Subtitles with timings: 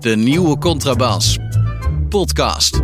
[0.00, 1.38] De nieuwe Contrabas.
[2.08, 2.80] Podcast.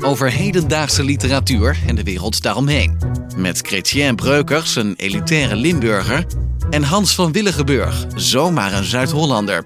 [0.00, 2.98] Over hedendaagse literatuur en de wereld daaromheen.
[3.36, 6.26] Met Chrétien Breukers, een elitaire Limburger.
[6.70, 9.64] En Hans van Willigenburg, zomaar een Zuid-Hollander.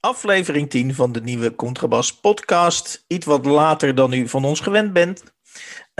[0.00, 3.04] Aflevering 10 van de nieuwe Contrabas podcast.
[3.06, 5.33] Iets wat later dan u van ons gewend bent.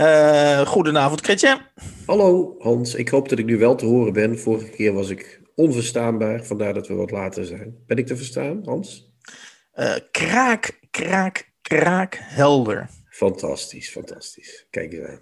[0.01, 1.57] Uh, goedenavond, Chrétien.
[2.05, 4.39] Hallo Hans, ik hoop dat ik nu wel te horen ben.
[4.39, 7.75] Vorige keer was ik onverstaanbaar, vandaar dat we wat later zijn.
[7.87, 9.13] Ben ik te verstaan, Hans?
[9.75, 12.89] Uh, kraak, kraak, kraak, helder.
[13.09, 14.67] Fantastisch, fantastisch.
[14.69, 15.21] Kijk eens aan.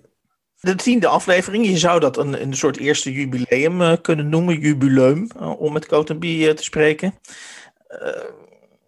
[0.59, 5.27] De tiende aflevering, je zou dat een, een soort eerste jubileum uh, kunnen noemen, jubileum,
[5.57, 7.13] om met Cotenby te spreken.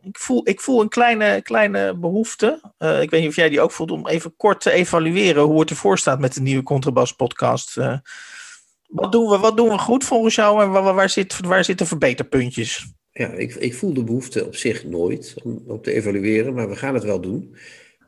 [0.05, 3.72] Ik, voel, ik voel een kleine, kleine behoefte, ik weet niet of jij die ook
[3.72, 7.76] voelt, om even kort te evalueren hoe het ervoor staat met de nieuwe Contrabas podcast.
[8.86, 11.88] Wat doen, we, wat doen we goed volgens jou en waar, waar, zit, waar zitten
[11.88, 12.94] verbeterpuntjes?
[13.12, 16.76] Ja, ik, ik voel de behoefte op zich nooit om, om te evalueren, maar we
[16.76, 17.55] gaan het wel doen.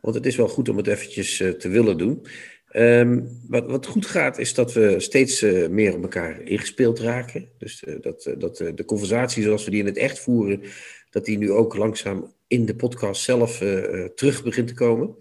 [0.01, 2.27] Want het is wel goed om het eventjes uh, te willen doen.
[2.71, 7.49] Um, wat, wat goed gaat, is dat we steeds meer op elkaar ingespeeld raken.
[7.57, 10.61] Dus dat, dat de conversatie zoals we die in het echt voeren,
[11.09, 13.57] dat die nu ook langzaam in de podcast zelf
[14.15, 15.15] terug begint te komen.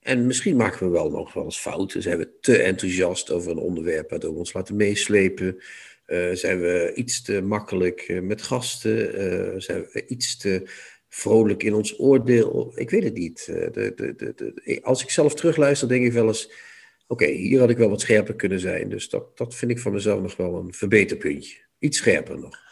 [0.00, 2.02] En misschien maken we wel nog wel eens fouten.
[2.02, 5.62] Zijn we te enthousiast over een onderwerp waardoor we ons laten meeslepen?
[6.06, 9.62] Uh, zijn we iets te makkelijk met gasten?
[9.62, 10.62] Zijn we iets te
[11.08, 12.72] vrolijk in ons oordeel?
[12.74, 13.46] Ik weet het niet.
[13.46, 16.52] De, de, de, als ik zelf terugluister, denk ik wel eens:
[17.06, 18.88] oké, hier had ik wel wat scherper kunnen zijn.
[18.88, 21.56] Dus dat, dat vind ik van mezelf nog wel een verbeterpuntje.
[21.78, 22.63] Iets scherper nog.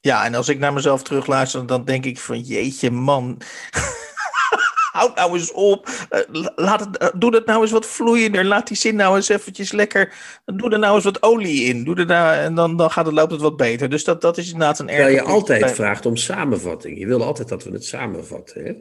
[0.00, 3.38] Ja, en als ik naar mezelf terugluister, dan denk ik van jeetje man.
[4.92, 5.88] houd nou eens op.
[6.10, 8.44] Uh, laat het, uh, doe dat nou eens wat vloeiender.
[8.44, 10.12] Laat die zin nou eens eventjes lekker.
[10.44, 11.84] Doe er nou eens wat olie in.
[11.84, 13.88] Doe er nou, en dan, dan gaat het, loopt het wat beter.
[13.88, 14.96] Dus dat, dat is inderdaad een erg.
[14.96, 15.74] Terwijl je altijd bij...
[15.74, 16.98] vraagt om samenvatting.
[16.98, 18.64] Je wil altijd dat we het samenvatten.
[18.64, 18.72] Hè?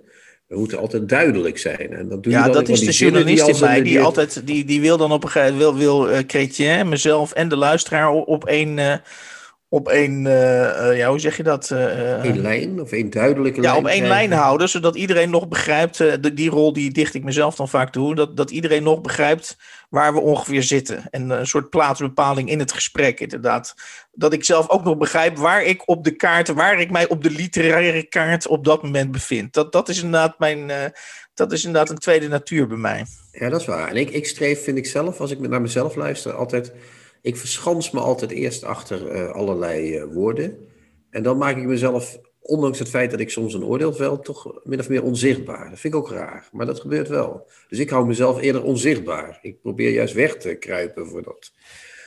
[0.47, 1.93] We moeten altijd duidelijk zijn.
[1.93, 3.81] En dat doe ja, je dat is de journalist in mij.
[3.81, 7.49] Die, altijd, die, die wil dan op een gegeven moment wil, wil uh, mezelf en
[7.49, 8.77] de luisteraar op, op één.
[8.77, 8.93] Uh,
[9.69, 11.69] op één, uh, uh, ja, hoe zeg je dat?
[11.69, 13.75] Uh, Eén lijn of één duidelijke ja, lijn?
[13.75, 17.23] Ja, op één lijn houden, zodat iedereen nog begrijpt, de, die rol die dicht ik
[17.23, 19.57] mezelf dan vaak toe, dat, dat iedereen nog begrijpt
[19.89, 21.03] waar we ongeveer zitten.
[21.09, 23.75] En een soort plaatsbepaling in het gesprek, inderdaad.
[24.11, 27.23] Dat ik zelf ook nog begrijp waar ik op de kaart, waar ik mij op
[27.23, 29.53] de literaire kaart op dat moment bevind.
[29.53, 30.71] Dat, dat is inderdaad mijn,
[31.33, 33.05] dat is inderdaad een tweede natuur bij mij.
[33.31, 33.87] Ja, dat is waar.
[33.87, 36.71] En ik, ik streef, vind ik zelf, als ik naar mezelf luister, altijd
[37.21, 40.67] ik verschans me altijd eerst achter uh, allerlei uh, woorden.
[41.09, 44.59] En dan maak ik mezelf, ondanks het feit dat ik soms een oordeel vel, toch
[44.63, 45.69] min of meer onzichtbaar.
[45.69, 47.47] Dat vind ik ook raar, maar dat gebeurt wel.
[47.69, 49.39] Dus ik hou mezelf eerder onzichtbaar.
[49.41, 51.51] Ik probeer juist weg te kruipen voor dat,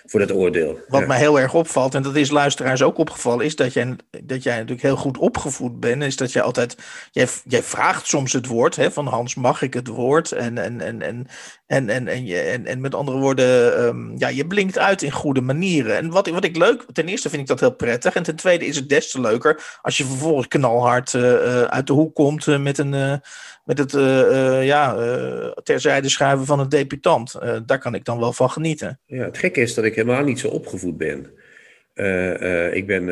[0.04, 0.78] voor dat oordeel.
[0.88, 1.06] Wat ja.
[1.06, 4.54] mij heel erg opvalt, en dat is luisteraars ook opgevallen, is dat jij, dat jij
[4.54, 6.02] natuurlijk heel goed opgevoed bent.
[6.02, 6.76] Is dat jij altijd,
[7.10, 10.32] jij, jij vraagt soms het woord, hè, van Hans, mag ik het woord?
[10.32, 11.26] En, en, en, en,
[11.66, 15.10] en, en, en, je, en, en met andere woorden, um, ja, je blinkt uit in
[15.10, 15.96] goede manieren.
[15.96, 18.14] En wat, wat ik leuk, ten eerste vind ik dat heel prettig.
[18.14, 21.86] En ten tweede is het des te leuker als je vervolgens knalhard uh, uh, uit
[21.86, 23.20] de hoek komt uh, met een
[23.64, 27.34] met het uh, ja, uh, terzijde schuiven van een debutant.
[27.42, 29.00] Uh, daar kan ik dan wel van genieten.
[29.06, 31.18] Ja, het gekke is dat ik helemaal niet zo opgevoed ben.
[32.72, 33.04] ik ben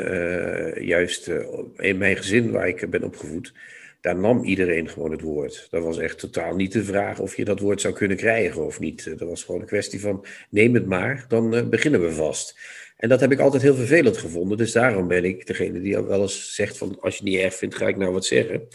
[0.84, 1.30] juist
[1.76, 3.52] in mijn gezin waar ik ben opgevoed,
[4.00, 5.66] daar nam iedereen gewoon het woord.
[5.70, 8.80] Dat was echt totaal niet de vraag of je dat woord zou kunnen krijgen of
[8.80, 9.18] niet.
[9.18, 12.58] Dat was gewoon een kwestie van neem het maar, dan beginnen we vast.
[12.96, 14.58] En dat heb ik altijd heel vervelend gevonden.
[14.58, 17.54] Dus daarom ben ik degene die wel eens zegt van als je het niet erg
[17.54, 18.68] vindt, ga ik nou wat zeggen.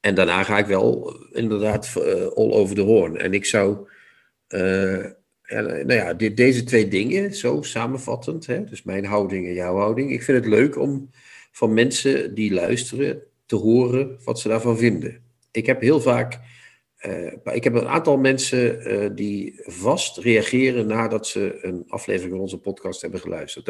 [0.00, 3.16] En daarna ga ik wel inderdaad uh, all over the horn.
[3.16, 3.88] En ik zou,
[4.48, 10.12] ja, nou ja, deze twee dingen, zo samenvattend, hè, dus mijn houding en jouw houding.
[10.12, 11.10] Ik vind het leuk om
[11.52, 15.20] van mensen die luisteren te horen wat ze daarvan vinden.
[15.50, 16.38] Ik heb heel vaak,
[17.06, 22.58] uh, ik heb een aantal mensen die vast reageren nadat ze een aflevering van onze
[22.58, 23.68] podcast hebben geluisterd.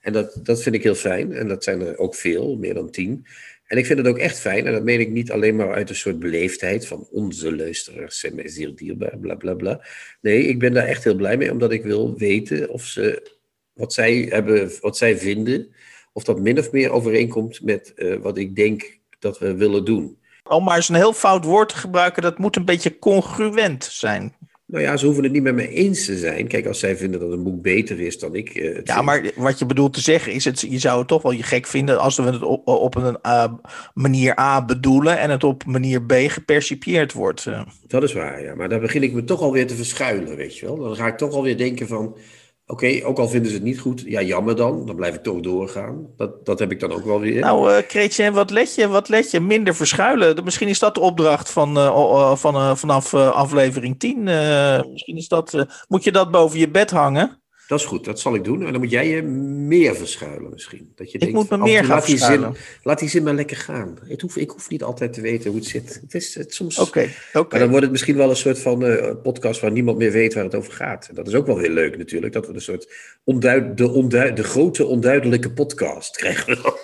[0.00, 1.32] En dat, dat vind ik heel fijn.
[1.32, 3.26] En dat zijn er ook veel, meer dan tien.
[3.66, 5.88] En ik vind het ook echt fijn, en dat meen ik niet alleen maar uit
[5.88, 9.86] een soort beleefdheid van onze luisteraars zijn mij zeer dierbaar, bla bla bla.
[10.20, 13.34] Nee, ik ben daar echt heel blij mee, omdat ik wil weten of ze
[13.72, 15.74] wat zij hebben, wat zij vinden,
[16.12, 20.18] of dat min of meer overeenkomt met uh, wat ik denk dat we willen doen.
[20.48, 24.34] Om maar eens een heel fout woord te gebruiken, dat moet een beetje congruent zijn.
[24.66, 26.46] Nou ja, ze hoeven het niet met me eens te zijn.
[26.46, 28.54] Kijk, als zij vinden dat een boek beter is dan ik.
[28.54, 31.32] Uh, ja, maar wat je bedoelt te zeggen is: het, je zou het toch wel
[31.32, 33.44] je gek vinden als we het op, op een uh,
[33.94, 37.44] manier A bedoelen en het op manier B gepercipieerd wordt.
[37.46, 37.60] Uh.
[37.86, 38.54] Dat is waar, ja.
[38.54, 40.76] Maar dan begin ik me toch alweer te verschuilen, weet je wel.
[40.76, 42.16] Dan ga ik toch alweer denken van.
[42.68, 44.86] Oké, ook al vinden ze het niet goed, ja, jammer dan.
[44.86, 46.06] Dan blijf ik toch doorgaan.
[46.16, 47.40] Dat, dat heb ik dan ook wel weer.
[47.40, 48.88] Nou, uh, Kreetje, wat let je?
[48.88, 49.40] Wat let je?
[49.40, 50.44] Minder verschuilen.
[50.44, 54.22] Misschien is dat de opdracht van, uh, van, uh, vanaf aflevering 10.
[54.92, 57.40] misschien is dat, moet je dat boven je bed hangen.
[57.66, 58.66] Dat is goed, dat zal ik doen.
[58.66, 60.92] En dan moet jij je meer verschuilen misschien.
[60.94, 62.52] Dat je ik denkt, moet me meer gaan laat verschuilen.
[62.52, 63.98] Die zin, laat die zin maar lekker gaan.
[64.08, 65.98] Ik hoef, ik hoef niet altijd te weten hoe het zit.
[66.02, 66.78] Het is het soms...
[66.78, 67.48] Oké, okay, oké.
[67.50, 70.34] Maar dan wordt het misschien wel een soort van uh, podcast waar niemand meer weet
[70.34, 71.08] waar het over gaat.
[71.08, 72.32] En dat is ook wel heel leuk natuurlijk.
[72.32, 72.92] Dat we een soort
[73.24, 76.74] onduid, de, onduid, de grote onduidelijke podcast krijgen we dan.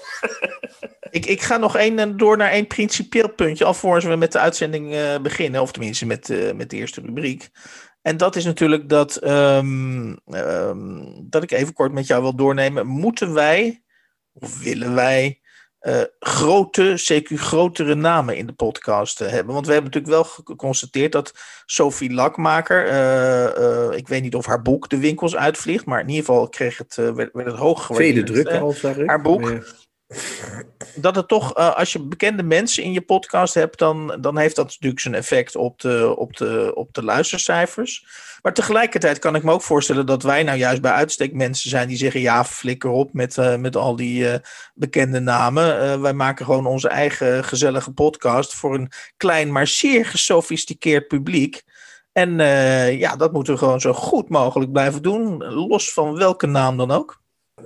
[1.11, 4.93] Ik, ik ga nog één door naar één principieel puntje, alvorens we met de uitzending
[4.93, 5.61] uh, beginnen.
[5.61, 7.49] Of tenminste met, uh, met de eerste rubriek.
[8.03, 12.87] En dat is natuurlijk dat, um, um, dat ik even kort met jou wil doornemen.
[12.87, 13.83] Moeten wij,
[14.33, 15.41] of willen wij,
[15.81, 19.55] uh, grote, CQ grotere namen in de podcast uh, hebben?
[19.55, 21.35] Want we hebben natuurlijk wel geconstateerd dat
[21.67, 26.25] Sophie Lakmaker, uh, ik weet niet of haar boek de winkels uitvliegt, maar in ieder
[26.25, 28.27] geval kreeg het, werd, werd het hoog gewaardeerd.
[28.27, 29.07] Tweede druk al.
[29.07, 29.51] Haar boek.
[29.51, 29.61] Ja.
[30.95, 34.57] Dat het toch, uh, als je bekende mensen in je podcast hebt, dan, dan heeft
[34.57, 38.07] dat natuurlijk zijn effect op de, op, de, op de luistercijfers.
[38.43, 41.89] Maar tegelijkertijd kan ik me ook voorstellen dat wij nou juist bij uitstek mensen zijn
[41.89, 44.35] die zeggen: ja, flikker op met, uh, met al die uh,
[44.75, 46.01] bekende namen.
[46.01, 51.63] wij maken gewoon onze eigen gezellige podcast voor een klein, maar zeer gesofisticeerd publiek.
[52.13, 52.39] En
[52.99, 56.91] ja, dat moeten we gewoon zo goed mogelijk blijven doen, los van welke naam dan
[56.91, 57.22] ook.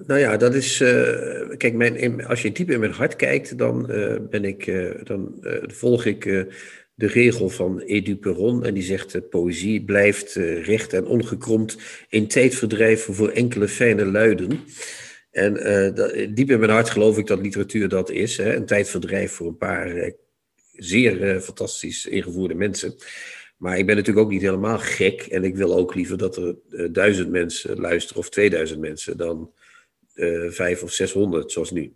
[0.06, 0.81] Nou ja, dat is.
[0.81, 4.90] Uh, kijk, mijn, als je diep in mijn hart kijkt, dan, uh, ben ik, uh,
[5.04, 6.25] dan volg ik
[6.94, 8.64] de regel van Edu Perron.
[8.64, 11.76] En die zegt: poëzie blijft recht en ongekromd
[12.08, 14.60] in tijdverdrijf voor enkele fijne luiden.
[15.31, 15.54] En
[15.94, 18.37] dat, diep in mijn hart geloof ik dat literatuur dat is.
[18.37, 20.12] Hè, een tijdverdrijf voor een paar
[20.72, 22.94] zeer fantastisch ingevoerde mensen.
[23.56, 25.22] Maar ik ben natuurlijk ook niet helemaal gek.
[25.22, 26.56] En ik wil ook liever dat er
[26.93, 29.50] duizend mensen luisteren of 2000 mensen dan
[30.51, 31.95] vijf of 600, zoals nu.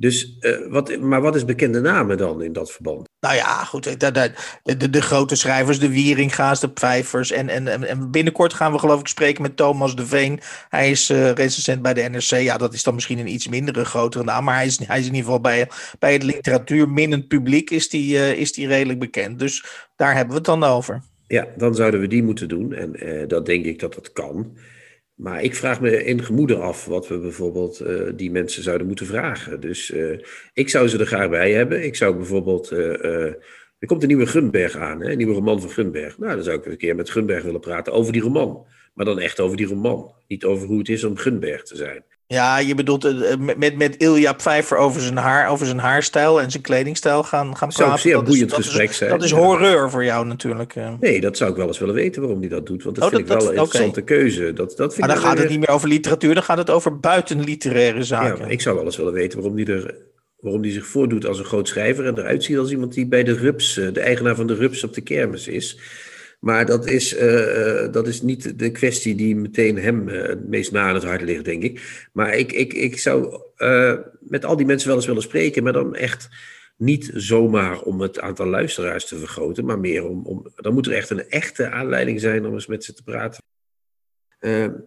[0.00, 3.08] Dus, uh, wat, maar wat is bekende namen dan in dat verband?
[3.20, 4.32] Nou ja, goed, de, de,
[4.76, 7.30] de, de grote schrijvers, de Wieringa's, de Pfeifers.
[7.30, 10.40] En, en, en binnenkort gaan we geloof ik spreken met Thomas de Veen.
[10.68, 12.30] Hij is uh, recensent bij de NRC.
[12.30, 14.44] Ja, dat is dan misschien een iets mindere grotere naam.
[14.44, 15.68] Maar hij is, hij is in ieder geval bij,
[15.98, 19.38] bij het literatuurminnend publiek is die, uh, is die redelijk bekend.
[19.38, 19.64] Dus
[19.96, 21.02] daar hebben we het dan over.
[21.26, 22.72] Ja, dan zouden we die moeten doen.
[22.72, 22.96] En
[23.28, 24.56] dat denk ik dat dat kan.
[25.20, 29.06] Maar ik vraag me in gemoede af wat we bijvoorbeeld uh, die mensen zouden moeten
[29.06, 29.60] vragen.
[29.60, 30.18] Dus uh,
[30.52, 31.84] ik zou ze er graag bij hebben.
[31.84, 32.72] Ik zou bijvoorbeeld.
[32.72, 33.24] Uh,
[33.78, 35.10] er komt een nieuwe Gunberg aan, hè?
[35.10, 36.18] een nieuwe roman van Gunberg.
[36.18, 38.66] Nou, dan zou ik een keer met Gunberg willen praten over die roman.
[38.94, 40.14] Maar dan echt over die roman.
[40.28, 42.04] Niet over hoe het is om Gunberg te zijn.
[42.32, 46.50] Ja, je bedoelt uh, met, met Ilja Pfeiffer over zijn, haar, over zijn haarstijl en
[46.50, 47.76] zijn kledingstijl gaan, gaan praten.
[47.76, 49.10] Zou een zeer boeiend dat gesprek is, zijn.
[49.10, 50.74] Dat is horreur voor jou natuurlijk.
[50.74, 50.92] Uh.
[51.00, 52.82] Nee, dat zou ik wel eens willen weten waarom hij dat doet.
[52.82, 54.16] Want dat oh, vind dat, ik wel dat, een interessante okay.
[54.18, 54.52] keuze.
[54.52, 56.98] Dat, dat vind maar dan gaat het niet meer over literatuur, dan gaat het over
[57.00, 58.44] buitenliteraire zaken.
[58.44, 59.94] Ja, ik zou wel eens willen weten waarom hij er
[60.40, 63.24] waarom die zich voordoet als een groot schrijver en eruit ziet als iemand die bij
[63.24, 65.78] de Rups, de eigenaar van de Rups op de kermis is.
[66.40, 70.72] Maar dat is, uh, dat is niet de kwestie die meteen hem uh, het meest
[70.72, 72.08] na aan het hart ligt, denk ik.
[72.12, 73.42] Maar ik, ik, ik zou
[74.20, 76.28] met al die mensen wel eens willen spreken, maar dan echt
[76.76, 80.92] niet zomaar om het aantal luisteraars te vergroten, maar meer om, om dan moet er
[80.92, 83.42] echt een echte aanleiding zijn om eens met ze te praten.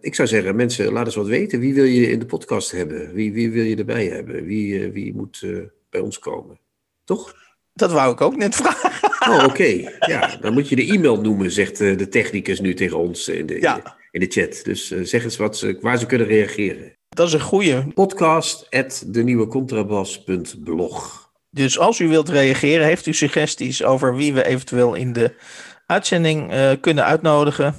[0.00, 1.60] ik zou zeggen, mensen, laat eens wat weten.
[1.60, 3.12] Wie wil je in de podcast hebben?
[3.12, 4.44] Wie, wie wil je erbij hebben?
[4.44, 5.46] Wie, wie moet
[5.90, 6.58] bij ons komen?
[7.04, 7.43] Toch?
[7.74, 8.92] Dat wou ik ook net vragen.
[9.28, 9.44] Oh, oké.
[9.44, 9.96] Okay.
[10.00, 13.46] Ja, dan moet je de e-mail noemen, zegt uh, de technicus nu tegen ons in
[13.46, 13.96] de, ja.
[14.10, 14.60] in de chat.
[14.64, 16.96] Dus uh, zeg eens wat ze, waar ze kunnen reageren.
[17.08, 17.92] Dat is een goeie.
[17.92, 21.30] Podcast at denieuwecontrabas.blog.
[21.50, 25.34] Dus als u wilt reageren, heeft u suggesties over wie we eventueel in de
[25.86, 27.74] uitzending uh, kunnen uitnodigen?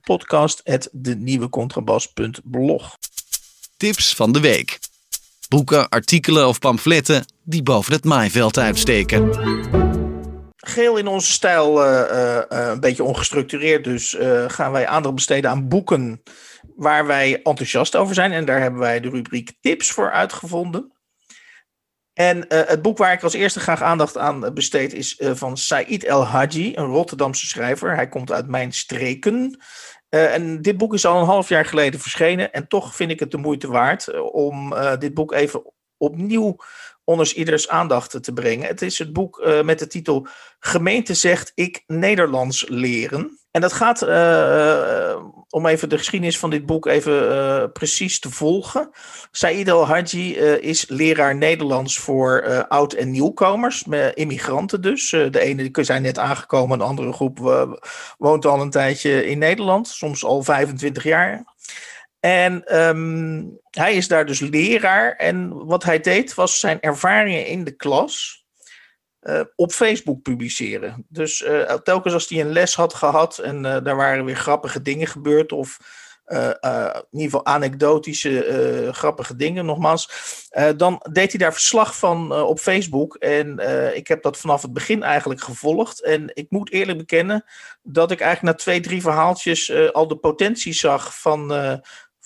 [0.00, 2.96] Podcast at denieuwecontrabas.blog.
[3.76, 4.78] Tips van de week.
[5.48, 9.30] Boeken, artikelen of pamfletten die boven het maaiveld uitsteken
[10.56, 13.84] geheel in onze stijl uh, uh, een beetje ongestructureerd.
[13.84, 16.22] Dus gaan wij aandacht besteden aan boeken
[16.76, 18.32] waar wij enthousiast over zijn.
[18.32, 20.92] En daar hebben wij de rubriek tips voor uitgevonden.
[22.12, 26.24] En het boek waar ik als eerste graag aandacht aan besteed is van Said El
[26.24, 27.94] Hadji, een Rotterdamse schrijver.
[27.94, 29.60] Hij komt uit mijn streken.
[30.08, 32.52] en dit boek is al een half jaar geleden verschenen.
[32.52, 35.62] En toch vind ik het de moeite waard om dit boek even
[35.98, 36.56] opnieuw
[37.08, 38.66] onder ieders aandacht te brengen.
[38.66, 40.26] Het is het boek uh, met de titel
[40.60, 43.38] Gemeente zegt ik Nederlands leren.
[43.50, 45.16] En dat gaat, uh,
[45.48, 48.90] om even de geschiedenis van dit boek even precies te volgen.
[49.30, 53.84] Said El-Hadji is leraar Nederlands voor oud- en nieuwkomers,
[54.14, 55.10] immigranten dus.
[55.10, 57.38] de ene zijn net aangekomen, een andere groep
[58.18, 61.44] woont al een tijdje in Nederland, soms al 25 jaar.
[62.20, 65.12] En ehm, hij is daar dus leraar.
[65.16, 68.46] En wat hij deed was zijn ervaringen in de klas
[69.22, 71.06] uh, op Facebook publiceren.
[71.08, 74.82] Dus uh, telkens als hij een les had gehad en uh, daar waren weer grappige
[74.82, 75.78] dingen gebeurd of
[76.28, 80.10] in ieder geval anekdotische grappige dingen nogmaals,
[80.76, 83.14] dan deed hij daar verslag van op Facebook.
[83.14, 83.58] En
[83.94, 86.02] ik heb dat vanaf het begin eigenlijk gevolgd.
[86.02, 87.44] En ik moet eerlijk bekennen
[87.82, 91.52] dat ik eigenlijk na twee, drie verhaaltjes al de potentie zag van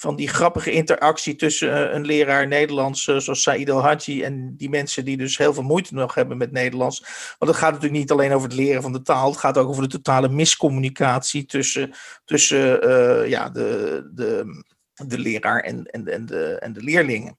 [0.02, 4.56] van die grappige interactie tussen eh, een leraar Nederlands eh, zoals Said El Hadji en
[4.56, 6.98] die mensen die dus heel veel moeite nog hebben met Nederlands.
[7.38, 9.68] Want het gaat natuurlijk niet alleen over het leren van de taal, het gaat ook
[9.68, 11.92] over de totale miscommunicatie tussen,
[12.24, 14.62] tussen uh, ja, de, de,
[15.06, 17.38] de leraar en, en, en, de, en de leerlingen.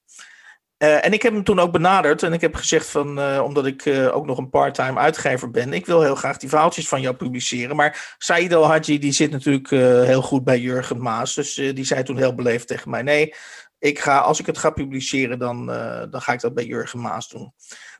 [0.78, 3.66] Uh, en ik heb hem toen ook benaderd en ik heb gezegd van, uh, omdat
[3.66, 7.00] ik uh, ook nog een part-time uitgever ben, ik wil heel graag die verhaaltjes van
[7.00, 7.76] jou publiceren.
[7.76, 9.70] Maar Said El Hadji, die zit natuurlijk
[10.06, 13.34] heel goed bij Jurgen Maas, dus die zei toen heel beleefd tegen mij, nee,
[13.78, 15.66] ik ga, als ik het ga publiceren, dan,
[16.10, 17.52] dan ga ik dat bij Jurgen Maas doen.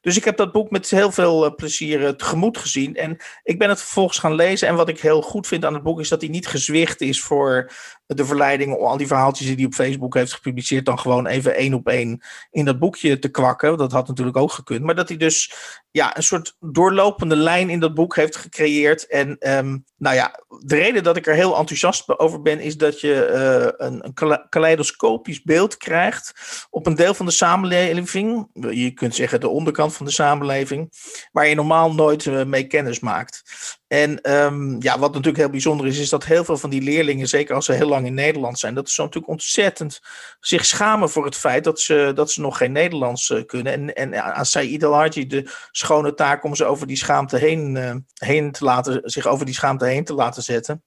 [0.05, 2.95] Dus ik heb dat boek met heel veel uh, plezier tegemoet gezien.
[2.95, 4.69] En ik ben het vervolgens gaan lezen.
[4.69, 7.23] En wat ik heel goed vind aan het boek is dat hij niet gezwicht is
[7.23, 7.73] voor
[8.07, 11.55] de verleiding om al die verhaaltjes die hij op Facebook heeft gepubliceerd, dan gewoon even
[11.55, 13.77] één op één in dat boekje te kwakken.
[13.77, 14.83] Dat had natuurlijk ook gekund.
[14.83, 15.55] Maar dat hij dus
[15.91, 19.07] ja, een soort doorlopende lijn in dat boek heeft gecreëerd.
[19.07, 23.01] En um, nou ja, de reden dat ik er heel enthousiast over ben, is dat
[23.01, 23.31] je
[23.79, 26.33] uh, een, een kaleidoscopisch beeld krijgt
[26.71, 28.49] op een deel van de samenleving.
[28.71, 30.93] Je kunt zeggen de onderkant van de samenleving,
[31.33, 33.43] waar je normaal nooit uh, mee kennis maakt.
[33.87, 37.29] En um, ja, wat natuurlijk heel bijzonder is, is dat heel veel van die leerlingen,
[37.29, 40.01] zeker als ze heel lang in Nederland zijn, dat ze natuurlijk ontzettend
[40.41, 43.73] zich schamen voor het feit dat ze, dat ze nog geen Nederlands uh, kunnen.
[43.73, 47.95] En, en aan Saïd El de schone taak om ze over die schaamte heen, uh,
[48.15, 50.83] heen te laten, zich over die schaamte heen te laten zetten.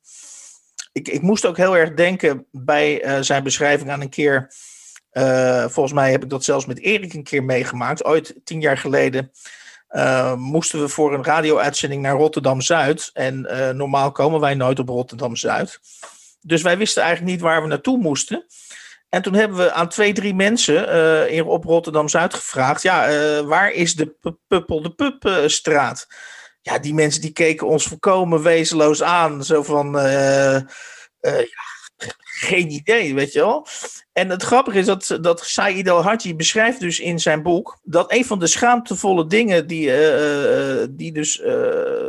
[0.92, 4.54] Ik, ik moest ook heel erg denken bij zijn beschrijving aan een keer.
[5.70, 9.32] Volgens mij heb ik dat zelfs met Erik een keer meegemaakt, ooit tien jaar geleden.
[9.92, 13.10] Uh, moesten we voor een radio-uitzending naar Rotterdam-Zuid.
[13.14, 15.80] En uh, normaal komen wij nooit op Rotterdam-Zuid.
[16.42, 18.46] Dus wij wisten eigenlijk niet waar we naartoe moesten.
[19.10, 22.82] En toen hebben we aan twee, drie mensen op Rotterdam-Zuid gevraagd...
[22.82, 23.10] ja,
[23.44, 26.08] waar is de Puppel de Pup-straat?
[26.62, 29.44] ja, die mensen die keken ons volkomen wezenloos aan.
[29.44, 29.92] Zo van,
[31.22, 31.68] ja,
[32.40, 33.68] geen idee, weet je wel.
[34.14, 38.26] En het grappige is dat, dat Said El-Hadji beschrijft dus in zijn boek dat een
[38.26, 41.42] van de schaamtevolle dingen die, uh, die, dus,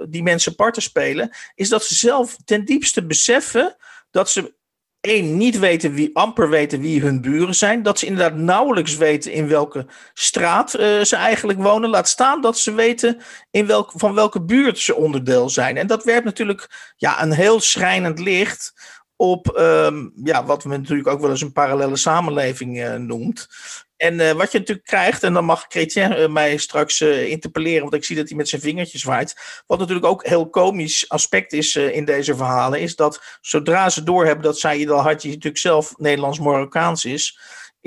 [0.08, 3.76] die mensen parten spelen, is dat ze zelf ten diepste beseffen
[4.10, 4.56] dat ze
[5.00, 7.82] één, niet weten wie, amper weten wie hun buren zijn.
[7.82, 11.90] Dat ze inderdaad nauwelijks weten in welke straat ze eigenlijk wonen.
[11.90, 13.20] Laat staan dat ze weten
[13.50, 15.76] in welk, van welke buurt ze onderdeel zijn.
[15.76, 18.72] En dat werpt natuurlijk ja, een heel schrijnend licht
[19.20, 23.48] op um, ja, wat we natuurlijk ook wel eens een parallele samenleving uh, noemt.
[23.96, 27.94] En uh, wat je natuurlijk krijgt, en dan mag Chrétien uh, mij straks interpelleren, want
[27.94, 29.62] ik zie dat hij met zijn vingertjes waait.
[29.66, 34.44] Wat natuurlijk ook heel komisch aspect is in deze verhalen, is dat zodra ze doorhebben
[34.44, 37.38] dat Saïd al-Hadji natuurlijk zelf Nederlands-Marokkaans is,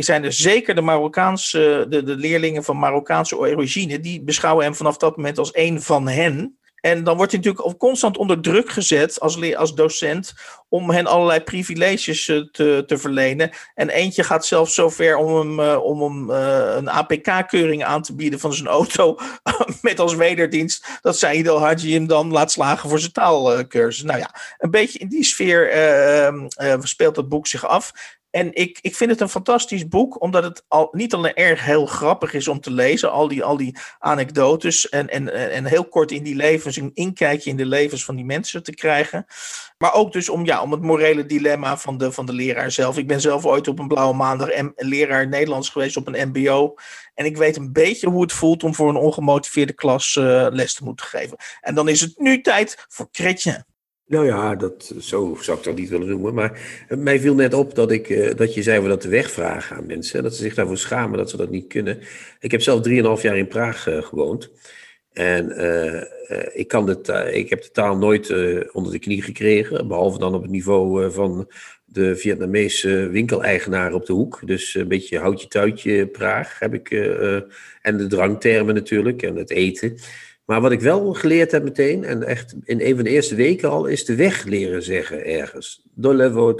[0.03, 4.97] zijn er zeker de Marokkaanse, de, de leerlingen van Marokkaanse origine, die beschouwen hem vanaf
[4.97, 6.59] dat moment als een van hen.
[6.81, 10.33] En dan wordt hij natuurlijk constant onder druk gezet als, als docent
[10.69, 13.51] om hen allerlei privileges eh, te, te verlenen.
[13.75, 18.15] En eentje gaat zelfs zover om hem, uh, om hem uh, een APK-keuring aan te
[18.15, 19.17] bieden van zijn auto.
[19.81, 24.03] met als wederdienst dat Saïd El Hadji hem dan laat slagen voor zijn taalcursus.
[24.03, 25.69] Nou ja, een beetje in die sfeer
[26.81, 27.91] speelt het boek zich af.
[28.31, 31.85] En ik, ik vind het een fantastisch boek, omdat het al niet alleen erg heel
[31.85, 36.11] grappig is om te lezen, al die, al die anekdotes en, en, en heel kort
[36.11, 39.25] in die levens, een inkijkje in de levens van die mensen te krijgen.
[39.77, 42.97] Maar ook dus om, ja, om het morele dilemma van de, van de leraar zelf.
[42.97, 46.75] Ik ben zelf ooit op een blauwe maandag en leraar Nederlands geweest op een MBO.
[47.15, 50.73] En ik weet een beetje hoe het voelt om voor een ongemotiveerde klas uh, les
[50.73, 51.37] te moeten geven.
[51.61, 53.65] En dan is het nu tijd voor Kretje.
[54.11, 56.33] Nou ja, dat, zo zou ik dat niet willen noemen.
[56.33, 59.31] Maar mij viel net op dat, ik, uh, dat je zei we dat de weg
[59.31, 60.23] vragen aan mensen.
[60.23, 61.99] Dat ze zich daarvoor schamen dat ze dat niet kunnen.
[62.39, 64.51] Ik heb zelf 3,5 jaar in Praag uh, gewoond.
[65.13, 65.45] En
[66.53, 68.33] ik, kan de ik heb de taal nooit
[68.71, 69.87] onder de knie gekregen.
[69.87, 71.51] Behalve dan op het niveau van
[71.85, 74.41] de Vietnamese winkeleigenaar op de hoek.
[74.45, 76.91] Dus een beetje houtje tuitje Praag heb ik.
[77.81, 79.97] en de drangtermen natuurlijk en het eten.
[80.51, 83.69] Maar wat ik wel geleerd heb meteen, en echt in een van de eerste weken
[83.69, 85.81] al, is de weg leren zeggen ergens.
[85.93, 86.55] Dolevo,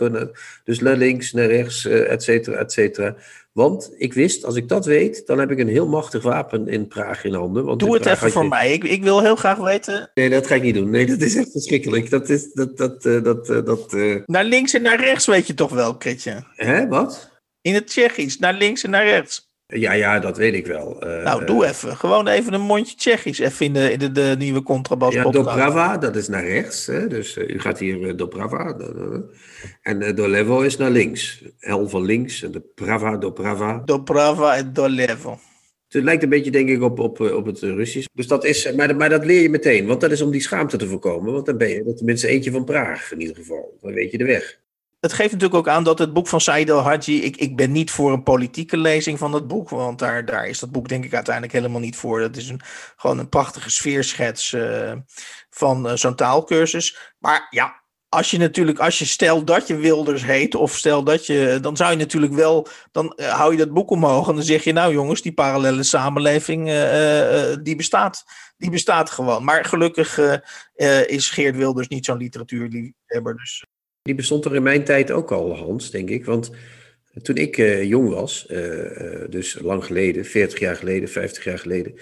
[0.63, 3.15] dus naar links, naar rechts, uh, et cetera, et cetera.
[3.51, 6.87] Want ik wist, als ik dat weet, dan heb ik een heel machtig wapen in
[6.87, 7.65] Praag in handen.
[7.65, 8.73] Want Doe het even voor mij.
[8.73, 10.11] Ik, ik wil heel graag weten.
[10.13, 10.89] Nee, dat ga ik niet doen.
[10.89, 12.09] Nee, dat is echt verschrikkelijk.
[12.09, 12.77] Dat is dat.
[12.77, 13.91] dat, uh, dat, uh, dat
[14.25, 16.43] Naar links en naar rechts weet je toch wel, Kritje?
[16.55, 17.31] Hè, wat?
[17.61, 19.50] In het Tsjechisch, naar links en naar rechts.
[19.73, 21.07] Ja, ja, dat weet ik wel.
[21.07, 21.97] Uh, nou, doe even.
[21.97, 23.39] Gewoon even een mondje Tsjechisch.
[23.39, 25.13] Even in de, in de, de nieuwe contrabas.
[25.13, 26.85] Ja, Dobrava, dat is naar rechts.
[26.85, 27.07] Hè?
[27.07, 28.77] Dus uh, u gaat hier uh, Dobrava.
[29.81, 31.43] En Dolevo is naar links.
[31.59, 32.43] L van links.
[32.43, 33.81] En de Prava, Dobrava.
[33.85, 35.39] Dobrava en Dolevo.
[35.87, 38.07] Het lijkt een beetje, denk ik, op, op, op het Russisch.
[38.13, 39.85] Dus dat is, maar, maar dat leer je meteen.
[39.85, 41.33] Want dat is om die schaamte te voorkomen.
[41.33, 43.77] Want dan ben je tenminste eentje van Praag, in ieder geval.
[43.81, 44.60] Dan weet je de weg
[45.01, 47.21] het geeft natuurlijk ook aan dat het boek van Said El-Hadji...
[47.21, 49.69] Ik, ik ben niet voor een politieke lezing van dat boek...
[49.69, 52.19] want daar, daar is dat boek denk ik uiteindelijk helemaal niet voor.
[52.19, 52.61] Dat is een,
[52.95, 54.93] gewoon een prachtige sfeerschets uh,
[55.49, 57.13] van uh, zo'n taalkursus.
[57.17, 60.55] Maar ja, als je natuurlijk, als je stel dat je Wilders heet...
[60.55, 62.67] of stel dat je, dan zou je natuurlijk wel...
[62.91, 64.73] dan uh, hou je dat boek omhoog en dan zeg je...
[64.73, 66.65] nou jongens, die parallele samenleving,
[67.63, 68.25] die bestaat...
[68.57, 69.43] Die bestaat gewoon.
[69.43, 70.19] Maar gelukkig
[71.05, 73.37] is Geert Wilders niet zo'n literatuurliefhebber.
[73.37, 73.65] Dus
[74.01, 76.25] die bestond er in mijn tijd ook al, Hans, denk ik.
[76.25, 76.51] Want
[77.21, 81.93] toen ik uh, jong was, uh, dus lang geleden, 40 jaar geleden, 50 jaar geleden,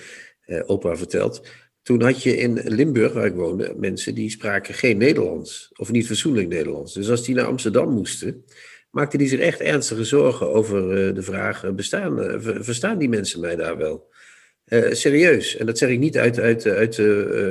[0.65, 1.47] opa verteld.
[1.81, 5.71] Toen had je in Limburg, waar ik woonde, mensen die spraken geen Nederlands.
[5.75, 6.93] Of niet fatsoenlijk Nederlands.
[6.93, 8.45] Dus als die naar Amsterdam moesten,
[8.91, 13.77] maakten die zich echt ernstige zorgen over de vraag: bestaan, verstaan die mensen mij daar
[13.77, 14.07] wel?
[14.91, 15.55] serieus.
[15.55, 16.97] En dat zeg ik niet uit, uit, uit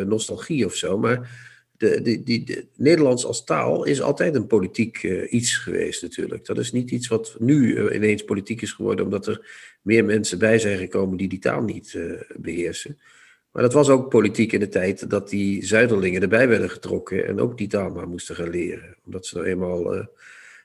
[0.06, 1.47] nostalgie of zo, maar
[1.78, 6.44] de, de, Nederlands als taal is altijd een politiek uh, iets geweest natuurlijk.
[6.44, 9.46] Dat is niet iets wat nu uh, ineens politiek is geworden, omdat er
[9.82, 12.98] meer mensen bij zijn gekomen die die taal niet uh, beheersen.
[13.52, 17.40] Maar dat was ook politiek in de tijd dat die zuiderlingen erbij werden getrokken en
[17.40, 18.96] ook die taal maar moesten gaan leren.
[19.04, 20.08] Omdat ze nou eenmaal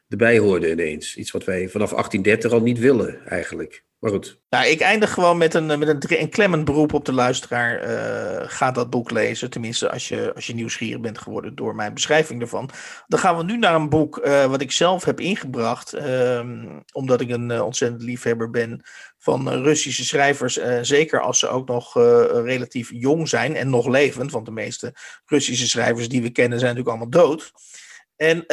[0.08, 1.15] erbij hoorden ineens.
[1.15, 3.84] Iets wat wij vanaf 1830 al niet willen eigenlijk.
[4.03, 4.39] Maar goed.
[4.50, 7.89] Nou, ik eindig gewoon met een, met een, een klemmend beroep op de luisteraar.
[7.89, 9.50] Uh, ga dat boek lezen.
[9.50, 12.69] Tenminste, als je, als je nieuwsgierig bent geworden door mijn beschrijving ervan.
[13.07, 15.95] Dan gaan we nu naar een boek uh, wat ik zelf heb ingebracht.
[15.95, 16.41] Uh,
[16.93, 18.81] omdat ik een uh, ontzettend liefhebber ben
[19.17, 20.60] van Russische schrijvers.
[20.81, 21.94] zeker als ze ook nog
[22.44, 24.31] relatief jong zijn en nog levend.
[24.31, 24.94] Want de meeste
[25.25, 27.51] Russische schrijvers die we kennen zijn natuurlijk allemaal dood.
[28.16, 28.44] En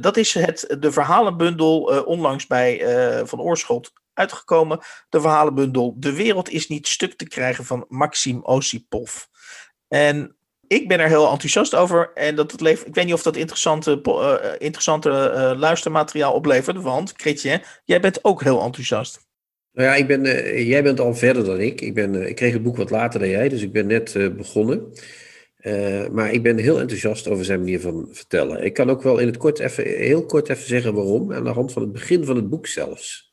[0.00, 2.82] dat is het, de verhalenbundel onlangs bij
[3.24, 4.78] Van Oorschot uitgekomen.
[5.08, 9.24] De verhalenbundel De wereld is niet stuk te krijgen van Maxim Osipov.
[9.88, 12.10] En ik ben er heel enthousiast over.
[12.14, 16.82] En dat het levert, ik weet niet of dat interessante, uh, interessante uh, luistermateriaal oplevert.
[16.82, 19.30] Want, Kritje, jij bent ook heel enthousiast.
[19.72, 20.22] Nou ja, ik ben,
[20.64, 21.80] jij bent al verder dan ik.
[21.80, 24.92] Ik, ben, ik kreeg het boek wat later dan jij, dus ik ben net begonnen.
[26.12, 28.64] maar ik ben heel enthousiast over zijn manier van vertellen.
[28.64, 31.32] Ik kan ook wel in het kort even, heel kort even zeggen waarom.
[31.32, 33.31] Aan de hand van het begin van het boek zelfs.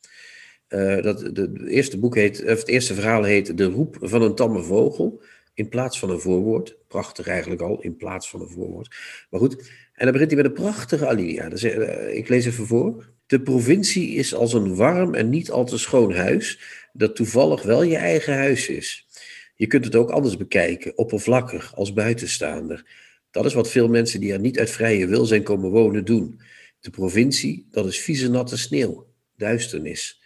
[0.69, 4.35] Uh, dat, het, eerste boek heet, of het eerste verhaal heet De roep van een
[4.35, 5.21] tamme vogel.
[5.53, 6.77] In plaats van een voorwoord.
[6.87, 8.95] Prachtig eigenlijk al, in plaats van een voorwoord.
[9.29, 9.55] Maar goed,
[9.93, 11.51] en dan begint hij met een prachtige alinea.
[11.51, 13.09] Uh, ik lees even voor.
[13.25, 16.59] De provincie is als een warm en niet al te schoon huis,
[16.93, 19.07] dat toevallig wel je eigen huis is.
[19.55, 22.85] Je kunt het ook anders bekijken, oppervlakkig, als buitenstaander.
[23.31, 26.41] Dat is wat veel mensen die er niet uit vrije wil zijn komen wonen doen.
[26.79, 30.18] De provincie, dat is vieze natte sneeuw, duisternis.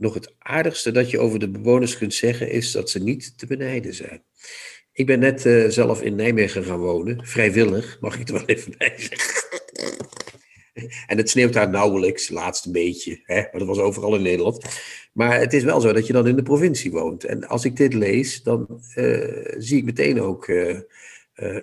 [0.00, 3.46] Nog het aardigste dat je over de bewoners kunt zeggen is dat ze niet te
[3.46, 4.22] benijden zijn.
[4.92, 8.74] Ik ben net uh, zelf in Nijmegen gaan wonen, vrijwillig, mag ik er wel even
[8.78, 9.48] bij zeggen.
[11.06, 13.34] En het sneeuwt daar nauwelijks, laatste beetje, hè?
[13.34, 14.64] maar dat was overal in Nederland.
[15.12, 17.24] Maar het is wel zo dat je dan in de provincie woont.
[17.24, 20.78] En als ik dit lees, dan uh, zie ik meteen ook uh,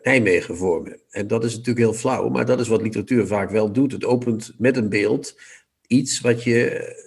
[0.04, 1.00] Nijmegen voor me.
[1.10, 3.92] En dat is natuurlijk heel flauw, maar dat is wat literatuur vaak wel doet.
[3.92, 5.36] Het opent met een beeld
[5.88, 7.06] iets wat je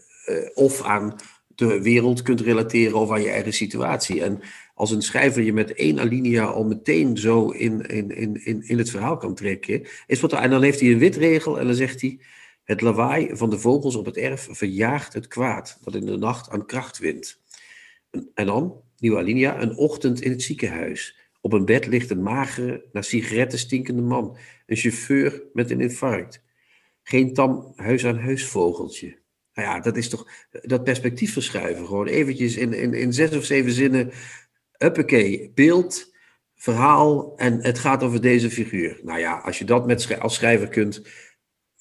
[0.54, 1.16] of aan
[1.46, 4.22] de wereld kunt relateren of aan je eigen situatie.
[4.22, 4.40] En
[4.74, 8.10] als een schrijver je met één alinea al meteen zo in, in,
[8.44, 11.58] in, in het verhaal kan trekken, is wat er, en dan heeft hij een witregel
[11.58, 12.20] en dan zegt hij,
[12.64, 16.50] het lawaai van de vogels op het erf verjaagt het kwaad dat in de nacht
[16.50, 17.40] aan kracht wint.
[18.34, 21.18] En dan, nieuwe alinea, een ochtend in het ziekenhuis.
[21.40, 24.36] Op een bed ligt een magere, naar sigaretten stinkende man.
[24.66, 26.42] Een chauffeur met een infarct.
[27.02, 29.19] Geen tam huis-aan-huis vogeltje.
[29.60, 31.86] Nou ja, dat is toch dat perspectief verschuiven.
[31.86, 34.10] Gewoon eventjes in, in, in zes of zeven zinnen.
[34.72, 36.12] Huppakee, beeld,
[36.54, 39.00] verhaal en het gaat over deze figuur.
[39.02, 41.02] Nou ja, als je dat met, als schrijver kunt,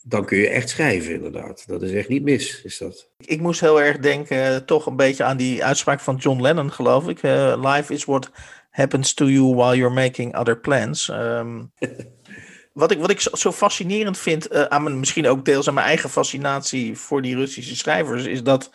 [0.02, 1.68] dan kun je echt schrijven inderdaad.
[1.68, 3.12] Dat is echt niet mis, is dat.
[3.18, 7.08] Ik moest heel erg denken, toch een beetje aan die uitspraak van John Lennon, geloof
[7.08, 7.24] ik.
[7.24, 8.32] Uh, life is what
[8.70, 11.10] happens to you while you're making other plans.
[11.10, 11.64] Ehm,
[12.74, 15.88] wat, ik, wat ik zo, fascinerend vind, uh, aan mijn, misschien ook deels aan mijn
[15.88, 18.70] eigen fascinatie voor die Russische schrijvers, is dat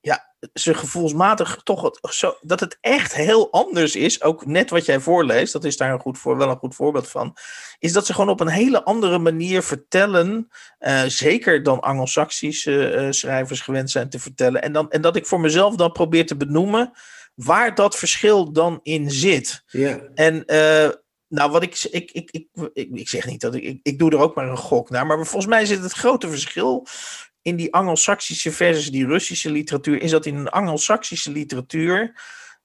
[0.00, 4.22] ja, ze gevoelsmatig toch zo, dat het echt heel anders is.
[4.22, 7.08] Ook net wat jij voorleest, dat is daar een goed voor, wel een goed voorbeeld
[7.08, 7.36] van.
[7.78, 10.48] Is dat ze gewoon op een hele andere manier vertellen.
[10.80, 14.62] Uh, zeker dan Anglo-Saxische uh, schrijvers gewend zijn te vertellen.
[14.62, 16.92] En, dan, en dat ik voor mezelf dan probeer te benoemen
[17.34, 19.62] waar dat verschil dan in zit.
[19.66, 20.00] Ja.
[20.14, 20.88] En uh,
[21.30, 22.30] nou, wat ik, ik, ik,
[22.72, 25.06] ik, ik, zeg niet dat ik, ik, ik doe er ook maar een gok naar,
[25.06, 26.86] maar volgens mij zit het grote verschil
[27.42, 32.14] in die Anglo-Saxische versus die Russische literatuur, is dat in een Anglo-Saxische literatuur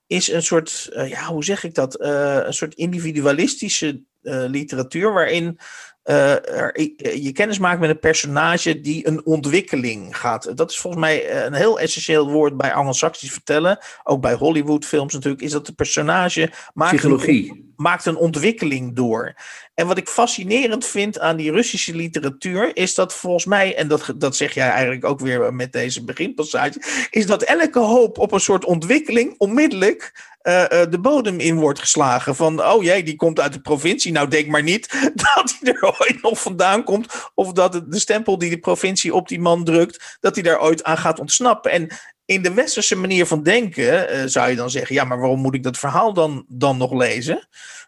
[0.07, 5.13] is een soort, uh, ja, hoe zeg ik dat, uh, een soort individualistische uh, literatuur
[5.13, 5.59] waarin
[6.03, 10.57] je kennis maakt met een personage die een ontwikkeling gaat.
[10.57, 13.77] Dat is volgens mij een heel essentieel woord bij Anglo-Saxisch vertellen.
[14.03, 17.64] Ook bij Hollywood-films natuurlijk, is dat de personage maakt Psychologie.
[17.75, 19.35] Maakt een ontwikkeling door.
[19.73, 24.13] En wat ik fascinerend vind aan die Russische literatuur, is dat volgens mij, en dat,
[24.15, 28.39] dat zeg jij eigenlijk ook weer met deze beginpassage, is dat elke hoop op een
[28.39, 32.35] soort ontwikkeling onmiddellijk uh, uh, de bodem in wordt geslagen.
[32.35, 34.11] Van, oh jee, die komt uit de provincie.
[34.11, 34.91] Nou, denk maar niet
[35.33, 37.29] dat hij er ooit nog vandaan komt.
[37.33, 40.83] Of dat de stempel die de provincie op die man drukt, dat hij daar ooit
[40.83, 41.71] aan gaat ontsnappen.
[41.71, 41.87] En
[42.25, 45.55] in de westerse manier van denken uh, zou je dan zeggen: ja, maar waarom moet
[45.55, 47.47] ik dat verhaal dan, dan nog lezen?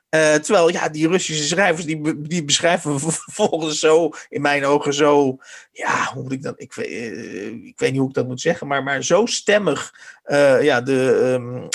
[0.10, 5.38] Uh, terwijl, ja, die Russische schrijvers die, die beschrijven vervolgens zo, in mijn ogen zo,
[5.71, 8.41] ja, hoe moet ik dat, ik weet, uh, ik weet niet hoe ik dat moet
[8.41, 9.93] zeggen, maar, maar zo stemmig,
[10.62, 11.67] ja, de, um,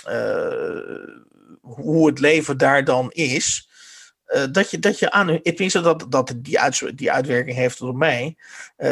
[1.61, 3.69] hoe het leven daar dan is,
[4.53, 7.97] dat, je, dat je aan hun, vind dat, dat die, uit, die uitwerking heeft op
[7.97, 8.37] mij,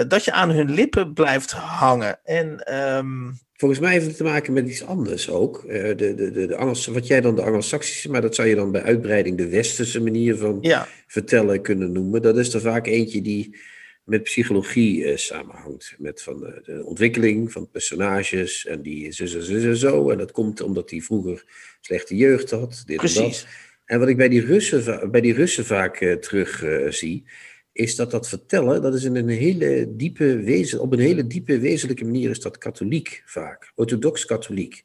[0.09, 2.21] dat je aan hun lippen blijft hangen.
[2.25, 5.65] En um, Volgens mij heeft het te maken met iets anders ook.
[5.67, 8.55] Uh, de, de, de, de Angels, wat jij dan de Anglo-Saxische, maar dat zou je
[8.55, 10.89] dan bij uitbreiding de westerse manier van ja.
[11.07, 12.23] vertellen kunnen noemen.
[12.23, 13.57] Dat is er vaak eentje die
[14.05, 15.95] met psychologie samenhangt.
[15.99, 20.11] Met van de, de, ontwikkeling van personages en die zo, zo, zo, zo.
[20.11, 21.45] En dat komt omdat hij vroeger
[21.81, 22.83] slechte jeugd had.
[22.87, 23.43] Dit Precies.
[23.43, 23.70] En, dat.
[23.91, 27.25] En wat ik bij die Russen, bij die Russen vaak uh, terug zie,
[27.73, 31.59] is dat dat vertellen, dat is in een hele diepe wezen, op een hele diepe
[31.59, 34.85] wezenlijke manier is dat katholiek vaak, orthodox katholiek.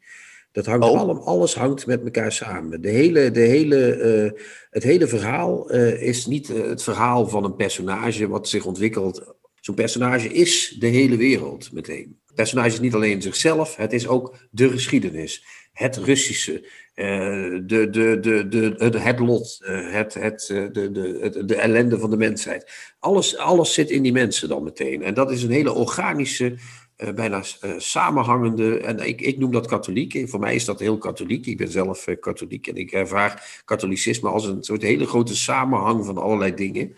[0.52, 1.00] Dat hangt Oh.
[1.00, 2.82] allemaal, alles hangt met elkaar samen.
[2.82, 7.44] De hele, de hele, eh, het hele verhaal eh, is niet eh, het verhaal van
[7.44, 9.34] een personage wat zich ontwikkelt.
[9.60, 12.20] Zo'n personage is de hele wereld meteen.
[12.26, 15.46] Het personage is niet alleen zichzelf, het is ook de geschiedenis.
[15.74, 21.46] Het Russische, eh, de, de, de, de, het, lot, eh, het, het, eh, de, de,
[21.46, 22.94] de ellende van de mensheid.
[23.00, 25.04] Alles, alles zit in die mensen dan meteen.
[25.04, 26.58] En dat is een hele organische,
[26.96, 28.80] eh, bijna eh, samenhangende.
[28.80, 30.30] En ik, ik noem dat katholiek.
[30.30, 31.46] Voor mij is dat heel katholiek.
[31.46, 36.06] Ik ben zelf eh, katholiek en ik ervaar katholicisme als een soort hele grote samenhang
[36.06, 36.96] van allerlei dingen.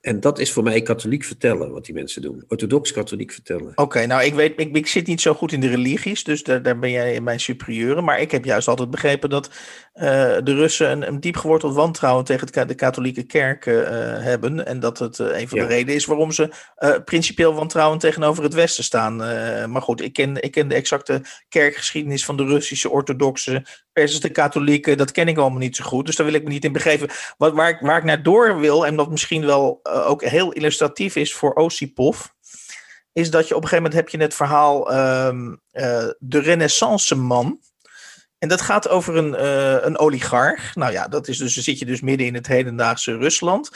[0.00, 2.44] En dat is voor mij katholiek vertellen, wat die mensen doen.
[2.48, 3.72] Orthodox katholiek vertellen.
[3.74, 6.62] Oké, nou ik weet, ik, ik zit niet zo goed in de religies, dus daar,
[6.62, 8.00] daar ben jij mijn superieure.
[8.02, 9.50] Maar ik heb juist altijd begrepen dat
[9.92, 10.04] eh,
[10.44, 13.74] de Russen een, een diep geworteld wantrouwen tegen het, ka- de katholieke kerk eh,
[14.22, 14.66] hebben.
[14.66, 15.66] En dat het eh, een van Ja.
[15.66, 19.22] de redenen is waarom ze eh, principieel wantrouwend tegenover het Westen staan.
[19.22, 24.20] Eh, maar goed, ik ken, ik ken de exacte kerkgeschiedenis van de Russische orthodoxe versus
[24.20, 24.96] de katholieken.
[24.96, 27.08] Dat ken ik allemaal niet zo goed, dus daar wil ik me niet in begeven.
[27.36, 30.52] Wat, waar, ik, waar ik naar door wil, en dat misschien wel eh, ook heel
[30.52, 32.26] illustratief is voor Osipov
[33.18, 37.14] is dat je op een gegeven moment heb je het verhaal ehm, eh, de renaissance
[37.14, 37.60] man.
[38.38, 40.74] En dat gaat over een, eh, een oligarch.
[40.74, 43.70] Nou ja, dat is dus, dan zit je dus midden in het hedendaagse Rusland.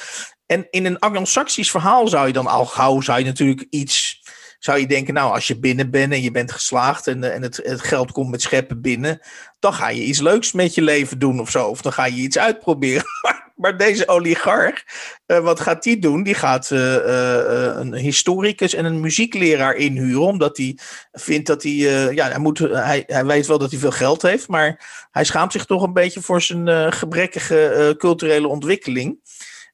[0.47, 4.23] En in een Anglo-Saxisch verhaal zou je dan al gauw, zou je natuurlijk iets,
[4.59, 7.43] zou je denken, nou als je binnen bent en je bent geslaagd en, eh, en
[7.43, 9.21] het, het geld komt met scheppen binnen,
[9.59, 11.67] dan ga je iets leuks met je leven doen of zo.
[11.69, 13.05] Of dan ga je iets uitproberen.
[13.23, 14.85] Maar, maar deze oligarch,
[15.27, 16.23] eh, wat gaat die doen?
[16.23, 20.79] Die gaat eh, eh, een historicus en een muziekleraar inhuren, omdat hij
[21.13, 21.73] vindt dat hij,
[22.15, 25.53] ja, hij, moet, hij, hij weet wel dat hij veel geld heeft, maar hij schaamt
[25.53, 29.21] zich toch een beetje voor zijn gebrekkige culturele ontwikkeling.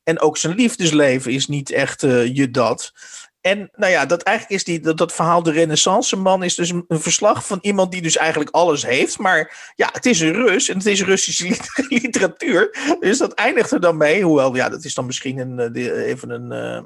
[0.05, 2.01] En ook zijn liefdesleven is niet echt
[2.33, 2.93] je dat.
[3.41, 6.71] En nou ja, dat eigenlijk is die, dat, dat verhaal de renaissance man is dus
[6.71, 9.19] een, verslag van iemand die dus eigenlijk alles heeft.
[9.19, 12.97] Maar ja, het is een Rus en het is Russische lit- literatuur.
[13.01, 14.23] Dus dat eindigt er dan mee.
[14.23, 16.53] Hoewel, ja, dat is dan misschien een, eh, de- even een...
[16.53, 16.83] eh,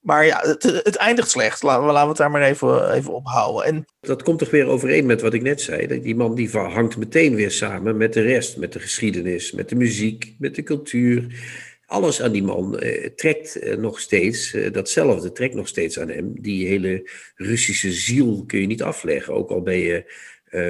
[0.00, 1.62] maar ja, het, het eindigt slecht.
[1.62, 3.62] Laten we, laten we het daar maar even, even op.
[3.64, 6.00] En Dat komt toch weer overeen met wat ik net zei.
[6.00, 8.56] Die man die hangt meteen weer samen met de rest.
[8.56, 11.26] Met de geschiedenis, met de muziek, met de cultuur.
[11.86, 16.08] Alles aan die man eh, trekt eh, nog steeds, eh, datzelfde trekt nog steeds aan
[16.08, 16.40] hem.
[16.40, 19.34] Die hele Russische ziel kun je niet afleggen.
[19.34, 20.24] Ook al ben je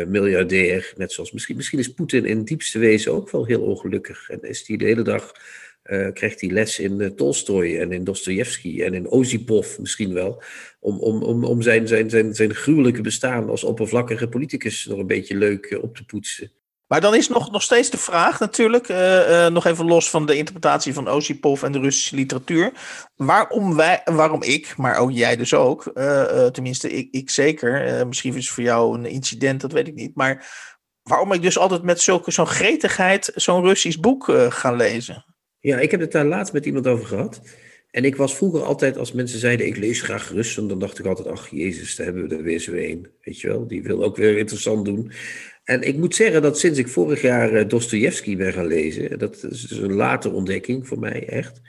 [0.08, 0.92] miljardair.
[0.96, 4.30] Net zoals misschien, misschien is Poetin in diepste wezen ook wel heel ongelukkig.
[4.30, 5.32] En is hij de hele dag
[6.12, 10.42] krijgt hij les in Tolstoy en in Dostoevsky en in Ozipov misschien wel.
[10.80, 15.06] Om, om, om, om zijn, zijn, zijn, zijn gruwelijke bestaan als oppervlakkige politicus nog een
[15.06, 16.50] beetje leuk op te poetsen.
[16.86, 18.88] Maar dan is nog, nog steeds de vraag natuurlijk,
[19.50, 22.72] nog even los van de interpretatie van Ozipov en de Russische literatuur.
[23.16, 25.92] Waarom wij, waarom ik, maar ook jij dus ook,
[26.52, 30.14] tenminste ik, ik zeker, misschien is het voor jou een incident, dat weet ik niet.
[30.14, 30.46] Maar
[31.02, 35.24] waarom ik dus altijd met zulke, zo'n gretigheid zo'n Russisch boek ga lezen.
[35.60, 37.40] Ja, ik heb het daar laatst met iemand over gehad.
[37.90, 41.06] En ik was vroeger altijd, als mensen zeiden ik lees graag Russen, dan dacht ik
[41.06, 43.08] altijd, ach jezus, daar hebben we er weer zo een.
[43.22, 45.12] Weet je wel, die wil ook weer interessant doen.
[45.66, 49.34] En ik moet zeggen dat sinds ik vorig jaar uh, Dostoevsky ben gaan lezen, dat
[49.50, 51.60] is dus een later ontdekking voor mij echt,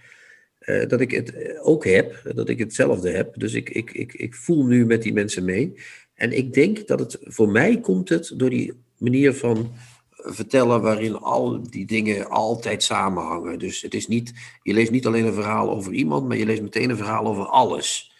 [0.59, 3.33] uh, dat ik het eh, ook heb, dat ik hetzelfde heb.
[3.39, 5.73] Dus ik, ik, ik, ik voel nu met die mensen mee.
[6.13, 9.71] En ik denk dat het, voor mij komt het door die manier van
[10.11, 13.59] vertellen waarin al die dingen altijd samenhangen.
[13.59, 14.33] Dus het is niet,
[14.63, 17.45] je leest niet alleen een verhaal over iemand, maar je leest meteen een verhaal over
[17.45, 18.11] alles.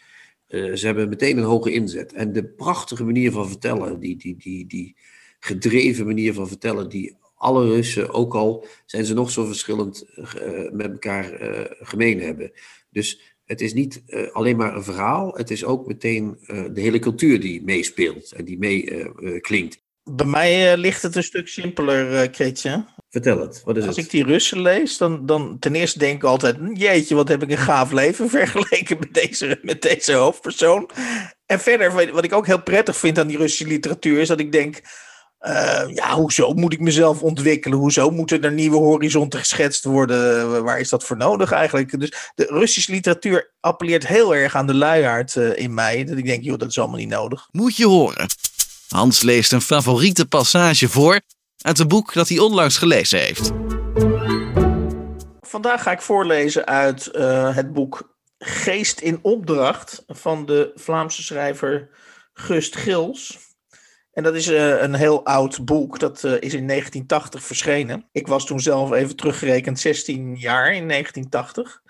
[0.48, 2.13] Ze hebben meteen een hoge inzet.
[2.13, 4.96] En de prachtige manier van vertellen, die, die, die, die
[5.39, 10.26] gedreven manier van vertellen, die alle Russen, ook al zijn ze nog zo verschillend uh,
[10.71, 12.52] met elkaar uh, gemeen hebben.
[12.89, 17.39] Dus het is niet alleen maar een verhaal, het is ook meteen de hele cultuur
[17.39, 19.86] die meespeelt en die meeklinkt.
[20.10, 24.06] Bij mij ligt het een stuk simpeler, uh, Vertel het, wat is Als het?
[24.06, 26.58] ik die Russen lees, dan, dan ten eerste denk ik altijd...
[26.73, 30.89] Jeetje, wat heb ik een gaaf leven vergeleken met deze, met deze hoofdpersoon.
[31.45, 34.19] En verder, wat ik ook heel prettig vind aan die Russische literatuur...
[34.19, 34.82] is dat ik denk...
[35.41, 37.78] Uh, ja, hoezo moet ik mezelf ontwikkelen?
[37.78, 40.63] Hoezo moeten er nieuwe horizonten geschetst worden?
[40.63, 42.00] Waar is dat voor nodig eigenlijk?
[42.00, 46.04] Dus de Russische literatuur appelleert heel erg aan de luiaard uh, in mij.
[46.04, 47.47] Dat ik denk, joh, dat is allemaal niet nodig.
[47.52, 48.28] Moet je horen.
[48.88, 51.21] Hans leest een favoriete passage voor
[51.62, 53.52] uit een boek dat hij onlangs gelezen heeft.
[55.39, 61.89] Vandaag ga ik voorlezen uit uh, het boek Geest in opdracht van de Vlaamse schrijver
[62.34, 63.38] Gust Gils.
[64.17, 68.10] En dat is uh, een heel oud boek, dat uh, is in 1980 verschenen.
[68.12, 71.82] Ik was toen zelf even teruggerekend 16 jaar in 1980.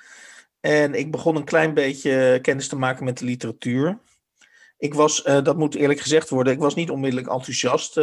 [0.60, 4.00] En ik begon een klein beetje kennis te maken met de literatuur.
[4.78, 7.94] Ik was, dat moet eerlijk gezegd worden, ik was niet onmiddellijk enthousiast.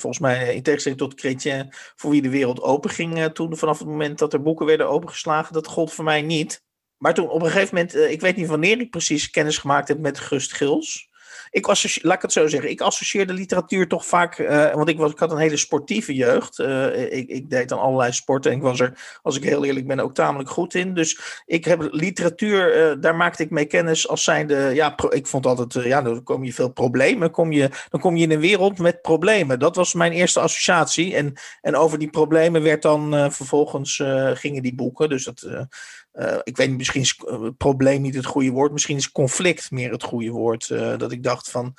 [0.00, 3.88] Volgens mij, in tegenstelling tot Chrétien, voor wie de wereld open ging toen, vanaf het
[3.88, 6.62] moment dat er boeken werden opengeslagen, dat gold voor mij niet.
[6.96, 9.98] Maar toen op een gegeven moment, ik weet niet wanneer ik precies kennis gemaakt heb
[9.98, 11.12] met Gust Gils
[11.54, 11.66] ik
[12.02, 15.18] laat ik het zo zeggen, ik associeerde literatuur toch vaak, uh, want ik, was, ik
[15.18, 16.58] had een hele sportieve jeugd.
[16.58, 19.86] Uh, ik, ik, deed dan allerlei sporten en ik was er, als ik heel eerlijk
[19.86, 20.94] ben, ook tamelijk goed in.
[20.94, 25.46] Dus ik heb literatuur, uh, daar maakte ik mee kennis als zijnde, ja, ik vond
[25.46, 28.78] altijd, ja, dan kom je veel problemen, kom je, dan kom je in een wereld
[28.78, 29.58] met problemen.
[29.58, 34.02] Dat was mijn eerste associatie en, en over die problemen werd dan vervolgens,
[34.34, 35.68] gingen die boeken, dus dat...
[36.14, 38.72] Uh, ik weet niet, misschien is uh, probleem niet het goede woord.
[38.72, 40.68] Misschien is conflict meer het goede woord.
[40.68, 41.74] Uh, dat ik dacht van,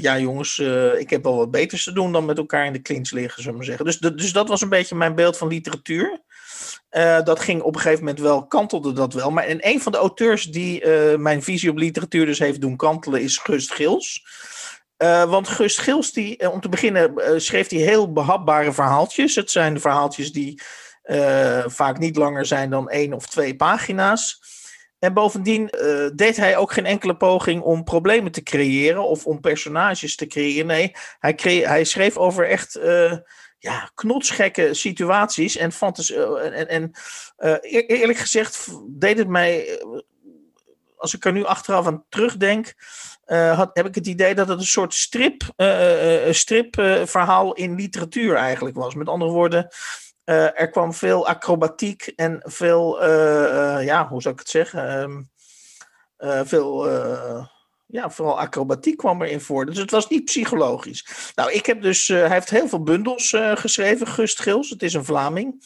[0.00, 0.58] ja jongens,
[0.98, 3.58] ik heb wel wat beters te doen dan met elkaar in de clinch liggen, zullen
[3.58, 3.84] we zeggen.
[3.84, 6.20] Dus, dus dat was een beetje mijn beeld van literatuur.
[7.24, 9.30] dat ging op een gegeven moment wel, kantelde dat wel.
[9.30, 10.86] Maar en een van de auteurs die
[11.18, 14.24] mijn visie op literatuur dus heeft doen kantelen is Gust Gils.
[15.28, 19.34] want Gust Gils, die, om te beginnen, schreef hij heel behapbare verhaaltjes.
[19.34, 20.60] Het zijn de verhaaltjes die
[21.06, 24.40] uh, vaak niet langer zijn dan één of twee pagina's.
[24.98, 29.40] En bovendien uh, deed hij ook geen enkele poging om problemen te creëren of om
[29.40, 30.66] personages te creëren.
[30.66, 33.12] Nee, hij, hij schreef over echt uh,
[33.58, 35.56] ja, knotsgekke situaties.
[35.56, 35.72] En,
[36.52, 36.90] en, en
[37.86, 39.82] eerlijk gezegd deed het mij,
[40.96, 42.74] als ik er nu achteraf aan terugdenk,
[43.26, 45.42] had, heb ik het idee dat het een soort strip,
[46.30, 48.94] stripverhaal in literatuur eigenlijk was.
[48.94, 49.68] Met andere woorden.
[50.26, 55.00] Uh, er kwam veel acrobatiek en veel, uh, uh, ja, hoe zou ik het zeggen?
[55.00, 55.30] Um,
[56.46, 56.88] veel,
[57.86, 59.66] ja, vooral acrobatiek kwam erin voor.
[59.66, 61.32] Dus het was niet psychologisch.
[61.34, 65.04] Nou, ik heb dus, hij heeft heel veel bundels geschreven, Gust Gils, het is een
[65.04, 65.62] Vlaming.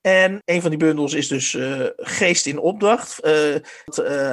[0.00, 3.26] En een van die bundels is dus uh, Geest in opdracht.
[3.26, 3.60] Uh, uh,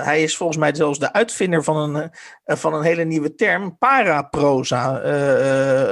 [0.03, 2.11] hij is volgens mij zelfs de uitvinder van een,
[2.45, 4.99] van een hele nieuwe term, paraproza.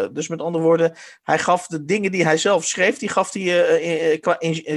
[0.08, 4.20] dus met andere woorden, hij gaf de dingen die hij zelf schreef, die gaf hij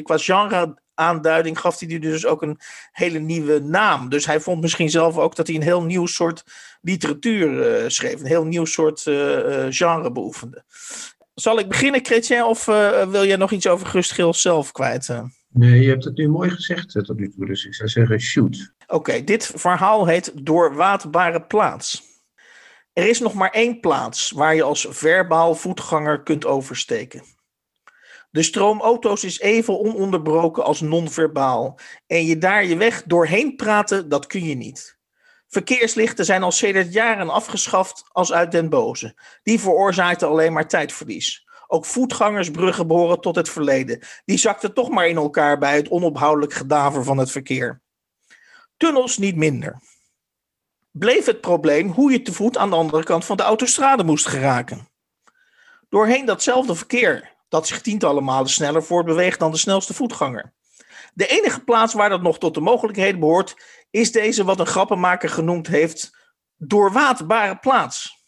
[0.02, 2.60] qua, genre aanduiding, gaf hij die dus ook een
[2.92, 4.08] hele nieuwe naam.
[4.08, 6.44] Dus hij vond misschien zelf ook dat hij een heel nieuw soort
[6.80, 9.00] literatuur schreef, een heel nieuw soort
[9.70, 10.64] genre beoefende.
[11.40, 15.08] Zal ik beginnen, Chrétien, of uh, wil jij nog iets over Gust Gils zelf kwijt?
[15.48, 18.72] Nee, je hebt het nu mooi gezegd tot nu toe, dus ik zou zeggen shoot.
[18.82, 22.02] Oké, okay, dit verhaal heet Doorwaadbare Plaats.
[22.92, 27.22] Er is nog maar één plaats waar je als verbaal voetganger kunt oversteken.
[28.30, 31.78] De stroom auto's is even ononderbroken als non-verbaal.
[32.06, 34.97] En je daar je weg doorheen praten, dat kun je niet.
[35.48, 39.14] Verkeerslichten zijn al sedert jaren afgeschaft als uit den boze.
[39.42, 41.46] Die veroorzaakten alleen maar tijdverlies.
[41.66, 44.02] Ook voetgangersbruggen behoren tot het verleden.
[44.24, 47.82] Die zakten toch maar in elkaar bij het onophoudelijk gedaver van het verkeer.
[48.76, 49.80] Tunnels niet minder.
[50.90, 54.26] Bleef het probleem hoe je te voet aan de andere kant van de autostrade moest
[54.26, 54.88] geraken.
[55.88, 60.52] Doorheen datzelfde verkeer, dat zich tientallen malen sneller voortbeweegt dan de snelste voetganger.
[61.18, 63.56] De enige plaats waar dat nog tot de mogelijkheden behoort,
[63.90, 66.16] is deze wat een grappenmaker genoemd heeft,
[66.56, 68.24] doorwaadbare plaats.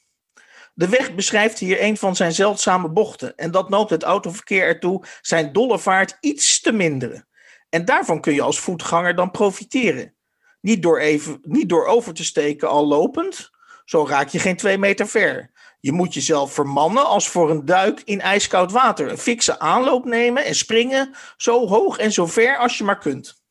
[0.75, 5.05] De weg beschrijft hier een van zijn zeldzame bochten en dat noopt het autoverkeer ertoe
[5.21, 7.29] zijn dolle vaart iets te minderen.
[7.69, 10.15] En daarvan kun je als voetganger dan profiteren.
[10.61, 13.51] Niet door, even, niet door over te steken al lopend,
[13.85, 15.51] zo raak je geen twee meter ver.
[15.81, 19.11] Je moet jezelf vermannen als voor een duik in ijskoud water.
[19.11, 23.43] Een fikse aanloop nemen en springen zo hoog en zo ver als je maar kunt.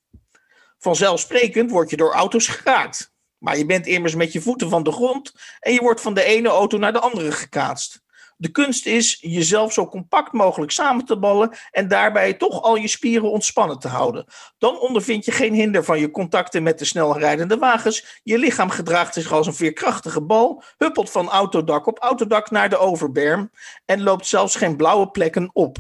[0.77, 3.13] Vanzelfsprekend word je door auto's geraakt.
[3.37, 6.23] Maar je bent immers met je voeten van de grond en je wordt van de
[6.23, 8.01] ene auto naar de andere gekaatst.
[8.41, 12.88] De kunst is jezelf zo compact mogelijk samen te ballen en daarbij toch al je
[12.88, 14.25] spieren ontspannen te houden.
[14.58, 18.19] Dan ondervind je geen hinder van je contacten met de snelrijdende wagens.
[18.23, 22.78] Je lichaam gedraagt zich als een veerkrachtige bal, huppelt van autodak op autodak naar de
[22.78, 23.52] overberm
[23.86, 25.78] en loopt zelfs geen blauwe plekken op.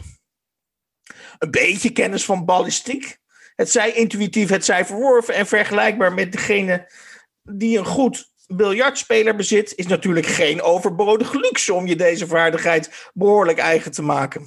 [1.37, 3.17] Een beetje kennis van ballistiek.
[3.55, 6.91] Het zij intuïtief, het zij verworven en vergelijkbaar met degene
[7.43, 13.57] die een goed biljartspeler bezit, is natuurlijk geen overbodige luxe om je deze vaardigheid behoorlijk
[13.57, 14.45] eigen te maken.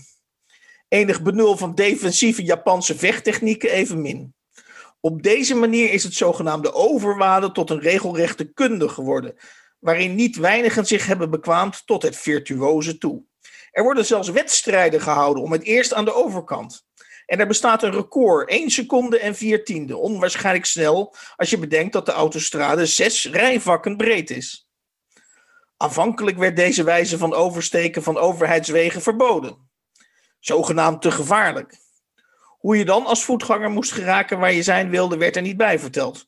[0.89, 4.35] Enig benul van defensieve Japanse vechttechnieken evenmin.
[5.01, 9.35] Op deze manier is het zogenaamde overwaden tot een regelrechte kunde geworden,
[9.79, 13.25] waarin niet weinigen zich hebben bekwaamd tot het virtuoze toe.
[13.71, 16.85] Er worden zelfs wedstrijden gehouden om het eerst aan de overkant.
[17.33, 19.97] En er bestaat een record, 1 seconde en 4 tiende.
[19.97, 24.69] Onwaarschijnlijk snel als je bedenkt dat de autostrade zes rijvakken breed is.
[25.77, 29.71] Aanvankelijk werd deze wijze van oversteken van overheidswegen verboden.
[30.39, 31.79] Zogenaamd te gevaarlijk.
[32.59, 35.79] Hoe je dan als voetganger moest geraken waar je zijn wilde, werd er niet bij
[35.79, 36.27] verteld.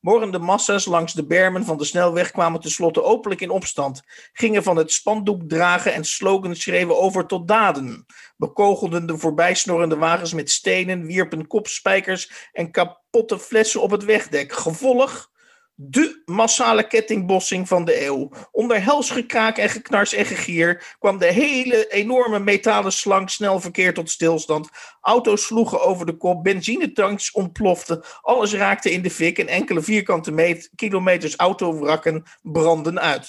[0.00, 4.76] Morrende massa's langs de bermen van de snelweg kwamen tenslotte openlijk in opstand, gingen van
[4.76, 8.06] het spandoek dragen en slogans schreven over tot daden,
[8.36, 14.52] bekogelden de voorbijsnorrende wagens met stenen, wierpen kopspijkers en kapotte flessen op het wegdek.
[14.52, 15.30] Gevolg
[15.78, 18.30] de massale kettingbossing van de eeuw.
[18.52, 23.94] Onder hels gekraak en geknars en gegier kwam de hele enorme metalen slang snel verkeer
[23.94, 24.68] tot stilstand.
[25.00, 30.68] Auto's sloegen over de kop, benzinetanks ontploften, alles raakte in de fik en enkele vierkante
[30.74, 33.28] kilometers autowrakken brandden uit.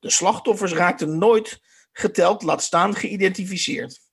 [0.00, 1.60] De slachtoffers raakten nooit
[1.92, 4.03] geteld, laat staan geïdentificeerd.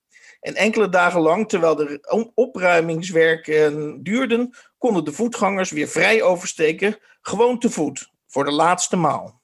[0.42, 7.60] En enkele dagen lang, terwijl de opruimingswerken duurden, konden de voetgangers weer vrij oversteken, gewoon
[7.60, 9.42] te voet, voor de laatste maal.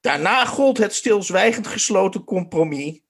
[0.00, 3.00] Daarna gold het stilzwijgend gesloten compromis.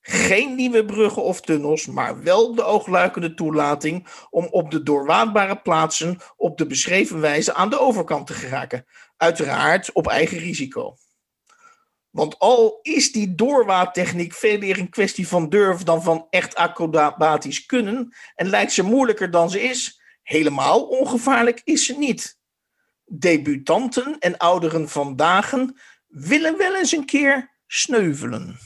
[0.00, 6.18] Geen nieuwe bruggen of tunnels, maar wel de oogluikende toelating om op de doorwaadbare plaatsen
[6.36, 8.86] op de beschreven wijze aan de overkant te geraken.
[9.16, 10.96] Uiteraard op eigen risico.
[12.18, 17.66] Want al is die doorwaadtechniek veel meer een kwestie van durf dan van echt acrobatisch
[17.66, 22.38] kunnen en lijkt ze moeilijker dan ze is, helemaal ongevaarlijk is ze niet.
[23.04, 25.54] Debutanten en ouderen vandaag
[26.06, 28.58] willen wel eens een keer sneuvelen.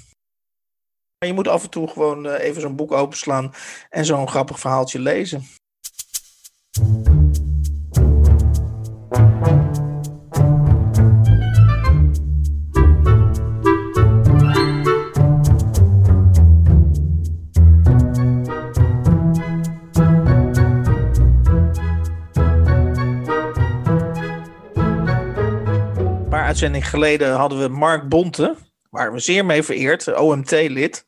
[1.19, 3.55] Je moet af en toe gewoon eh, even zo'n boek openslaan
[3.91, 5.45] en zo'n grappig verhaaltje lezen.
[26.53, 28.55] Uitzending geleden hadden we Mark Bonte,
[28.91, 31.07] waar we zeer mee vereerd, OMT-lid.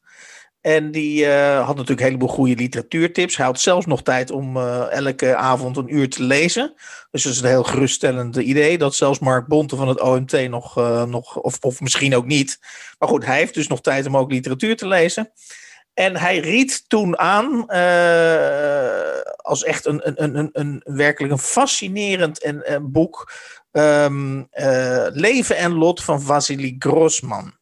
[0.60, 3.36] En die uh, had natuurlijk een heleboel goede literatuurtips.
[3.36, 6.74] Hij had zelfs nog tijd om uh, elke avond een uur te lezen.
[7.10, 8.78] Dus dat is een heel geruststellend idee.
[8.78, 12.58] Dat zelfs Mark Bonte van het OMT nog, uh, nog of, of misschien ook niet.
[12.98, 15.32] Maar goed, hij heeft dus nog tijd om ook literatuur te lezen.
[15.94, 17.66] En hij riet toen aan,
[19.36, 23.32] als echt een, een, een, een, werkelijk een fascinerend en, boek,
[23.76, 27.54] um, uh, Leven en Lot van Vasily Grossman.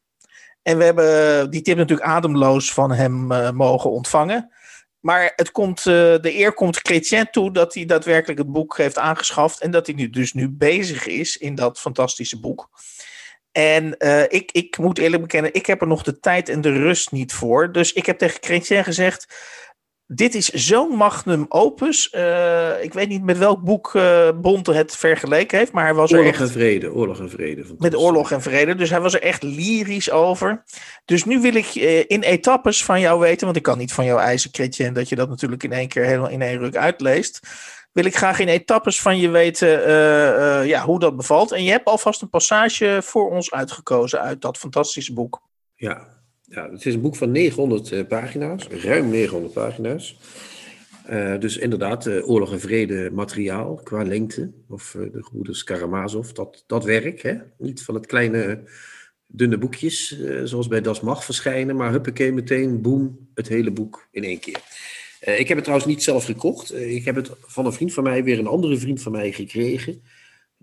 [0.63, 4.53] En we hebben die tip natuurlijk ademloos van hem uh, mogen ontvangen.
[5.01, 9.61] Maar het komt, de eer komt Chrétien toe dat hij daadwerkelijk het boek heeft aangeschaft.
[9.61, 12.71] En dat hij nu dus nu bezig is in dat fantastische boek.
[13.53, 13.97] En
[14.29, 17.33] ik, ik moet eerlijk bekennen, ik heb er nog de tijd en de rust niet
[17.33, 17.73] voor.
[17.73, 19.27] Dus ik heb tegen Chrétien gezegd,
[20.15, 22.13] dit is zo'n magnum opus.
[22.15, 26.13] Uh, ik weet niet met welk boek uh, Bonte het vergeleken heeft, maar hij was
[26.13, 26.41] oorlog er echt...
[26.41, 27.65] en vrede, oorlog en vrede.
[27.79, 30.63] Met oorlog en vrede, dus hij was er echt lyrisch over.
[31.05, 34.05] Dus nu wil ik uh, in etappes van jou weten, want ik kan niet van
[34.05, 37.41] jou eisen, Chrétien, dat je dat natuurlijk in één keer helemaal in één ruk uitleest.
[37.93, 39.69] Wil ik graag in etappes van je weten
[40.67, 41.53] ja, hoe dat bevalt.
[41.53, 45.43] En je hebt alvast een passage voor ons uitgekozen uit dat fantastische boek.
[45.75, 46.12] Ja,
[46.53, 50.19] ja, het is een boek van 900 uh, pagina's, ruim 900 pagina's.
[51.11, 54.51] Uh, dus inderdaad, uh, oorlog en vrede materiaal qua lengte.
[54.69, 57.23] Of de gebroeders Karamazov, dat, dat werk.
[57.23, 57.35] Hè?
[57.59, 58.63] Niet van het kleine,
[59.27, 61.77] dunne boekjes, zoals bij Das Mag verschijnen.
[61.77, 64.61] Maar huppakee, meteen, boem, het hele boek in één keer.
[65.21, 66.75] ik heb het trouwens niet zelf gekocht.
[66.75, 70.03] ik heb het van een vriend van mij, weer een andere vriend van mij gekregen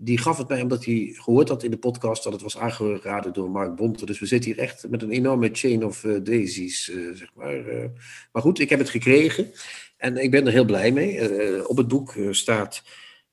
[0.02, 3.32] die gaf het mij omdat hij gehoord had in de podcast dat het was aangeraden
[3.32, 4.06] door Mark Bonte.
[4.06, 7.68] Dus we zitten hier echt met een enorme chain of uh, daisies, uh, zeg maar.
[7.68, 7.84] Uh,
[8.32, 9.52] maar goed, ik heb het gekregen
[9.96, 11.68] en ik ben er heel blij mee.
[11.68, 12.82] op het boek staat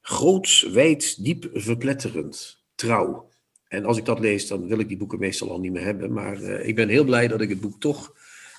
[0.02, 3.30] groots, wijd, diep, verpletterend, trouw.
[3.68, 6.14] En als ik dat lees, dan wil ik die boeken meestal al niet meer hebben.
[6.14, 8.14] Maar ik ben heel blij dat ik het boek toch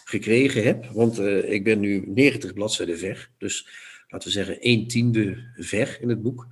[0.04, 0.86] gekregen heb.
[0.92, 3.30] Want ik ben nu 90 bladzijden ver.
[3.38, 3.68] Dus
[4.08, 6.46] laten we zeggen, een tiende ver in het boek.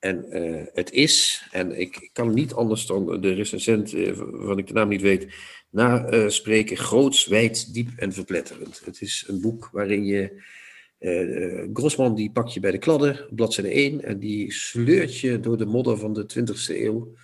[0.00, 4.72] En uh, het is, en ik kan niet anders dan de recensent, uh, ik de
[4.72, 5.26] naam niet weet,
[5.70, 8.82] naspreken, uh, groots, wijd, diep en verpletterend.
[8.84, 10.42] Het is een boek waarin je,
[11.72, 15.66] Grossman die pak je bij de kladden, bladzijde 1, en die sleurt je door de
[15.66, 17.14] modder van de 20e eeuw.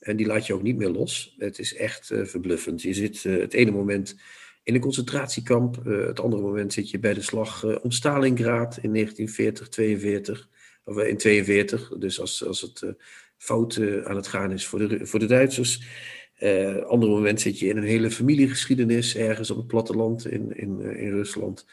[0.00, 1.34] En die laat je ook niet meer los.
[1.38, 2.82] Het is echt verbluffend.
[2.82, 4.16] Je zit het ene moment
[4.62, 9.68] in een concentratiekamp, het andere moment zit je bij de slag om Stalingrad in 1940,
[9.68, 10.48] 42
[10.86, 12.90] of in 42, dus als, als het uh,
[13.36, 15.86] fout uh, aan het gaan is voor de, voor de Duitsers.
[16.86, 21.10] Ander moment zit je in een hele familiegeschiedenis ergens op het platteland in, in, in
[21.10, 21.66] Rusland.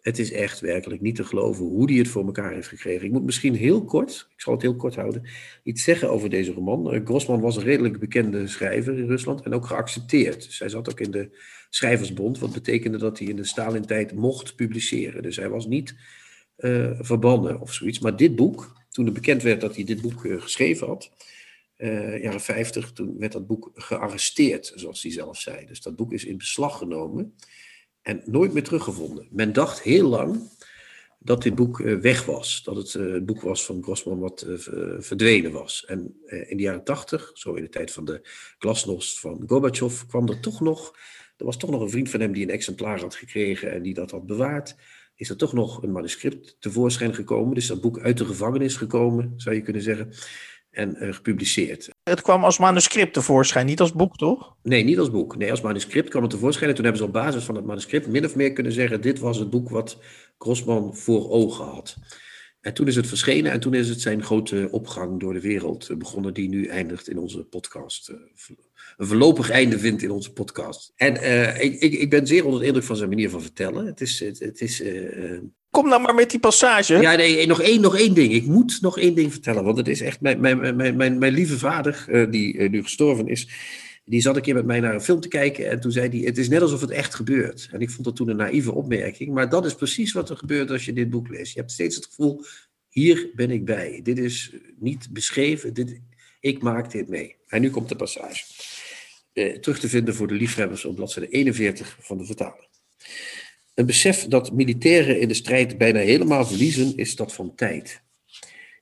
[0.00, 3.06] Het is echt werkelijk niet te geloven hoe die het voor elkaar heeft gekregen.
[3.06, 5.22] Ik moet misschien heel kort, ik zal het heel kort houden,
[5.62, 7.02] iets zeggen over deze roman.
[7.04, 10.44] Grossman was een redelijk bekende schrijver in Rusland en ook geaccepteerd.
[10.44, 11.30] Dus hij zat ook in de
[11.70, 15.22] Schrijversbond, wat betekende dat hij in de Stalin-tijd mocht publiceren.
[15.22, 15.94] Dus hij was niet
[16.60, 17.98] uh, verbannen of zoiets.
[17.98, 21.10] Maar dit boek, toen het bekend werd dat hij dit boek uh, geschreven had,
[21.76, 25.66] uh, jaren 50, toen werd dat boek gearresteerd, zoals hij zelf zei.
[25.66, 27.34] Dus dat boek is in beslag genomen
[28.02, 29.28] en nooit meer teruggevonden.
[29.30, 30.50] Men dacht heel lang
[31.18, 32.62] dat dit boek weg was.
[32.64, 34.46] Dat het het boek was van Grossman wat
[34.98, 35.84] verdwenen was.
[35.84, 38.20] En in de jaren 80, zo in de tijd van de
[38.58, 40.96] glasnost van Gorbachev, kwam er toch nog.
[41.36, 43.94] Er was toch nog een vriend van hem die een exemplaar had gekregen en die
[43.94, 44.76] dat had bewaard
[45.20, 47.54] is er toch nog een manuscript tevoorschijn gekomen.
[47.54, 50.12] Dus dat boek uit de gevangenis gekomen, zou je kunnen zeggen.
[50.70, 51.88] En uh, gepubliceerd.
[52.02, 54.56] Het kwam als manuscript tevoorschijn, niet als boek, toch?
[54.62, 55.36] Nee, niet als boek.
[55.36, 56.68] Nee, als manuscript kwam het tevoorschijn.
[56.68, 59.18] En toen hebben ze op basis van het manuscript min of meer kunnen zeggen: dit
[59.18, 59.98] was het boek wat
[60.38, 61.96] Grossman voor ogen had.
[62.60, 65.98] En toen is het verschenen en toen is het zijn grote opgang door de wereld
[65.98, 68.12] begonnen, die nu eindigt in onze podcast.
[69.00, 70.92] Een voorlopig einde vindt in onze podcast.
[70.96, 73.86] En uh, ik, ik, ik ben zeer onder de indruk van zijn manier van vertellen.
[73.86, 74.20] Het is.
[74.20, 75.38] Het, het is uh,
[75.70, 76.94] Kom nou maar met die passage.
[76.94, 78.32] Ja, nee, nog één, nog één ding.
[78.32, 79.64] Ik moet nog één ding vertellen.
[79.64, 83.28] Want het is echt mijn, mijn, mijn, mijn, mijn lieve vader, uh, die nu gestorven
[83.28, 83.48] is.
[84.04, 85.70] Die zat een keer met mij naar een film te kijken.
[85.70, 87.68] En toen zei hij: Het is net alsof het echt gebeurt.
[87.72, 89.32] En ik vond dat toen een naïeve opmerking.
[89.32, 91.54] Maar dat is precies wat er gebeurt als je dit boek leest.
[91.54, 92.44] Je hebt steeds het gevoel:
[92.88, 94.00] Hier ben ik bij.
[94.02, 95.74] Dit is niet beschreven.
[95.74, 96.00] Dit,
[96.40, 97.36] ik maak dit mee.
[97.46, 98.44] En nu komt de passage
[99.32, 102.68] eh, terug te vinden voor de liefhebbers op bladzijde 41 van de vertaling.
[103.74, 108.02] Een besef dat militairen in de strijd bijna helemaal verliezen, is dat van tijd.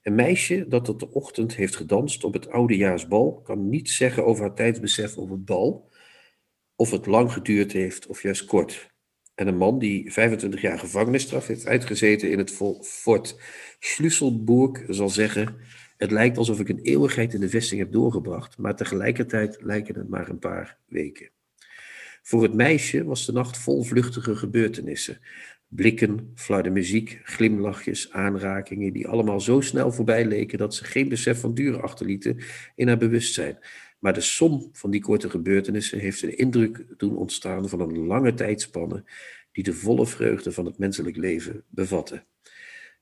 [0.03, 4.43] Een meisje dat tot de ochtend heeft gedanst op het oudejaarsbal, kan niets zeggen over
[4.43, 5.91] haar tijdsbesef op het bal,
[6.77, 8.91] of het lang geduurd heeft of juist kort.
[9.35, 12.51] En een man die 25 jaar gevangenisstraf heeft uitgezeten in het
[12.83, 13.37] fort
[13.79, 15.57] Schlüsselburg zal zeggen
[15.99, 20.09] het lijkt alsof ik een eeuwigheid in de vesting heb doorgebracht, maar tegelijkertijd lijken het
[20.09, 21.31] maar een paar weken.
[22.23, 25.21] Voor het meisje was de nacht vol vluchtige gebeurtenissen.
[25.69, 31.41] Blikken, flarde muziek, glimlachjes, aanrakingen, die allemaal zo snel voorbij leken dat ze geen besef
[31.41, 32.39] van duur achterlieten
[32.75, 33.59] in haar bewustzijn.
[33.99, 38.35] Maar de som van die korte gebeurtenissen heeft een indruk doen ontstaan van een lange
[38.35, 39.05] tijdspanne
[39.53, 42.25] die de volle vreugde van het menselijk leven bevatte.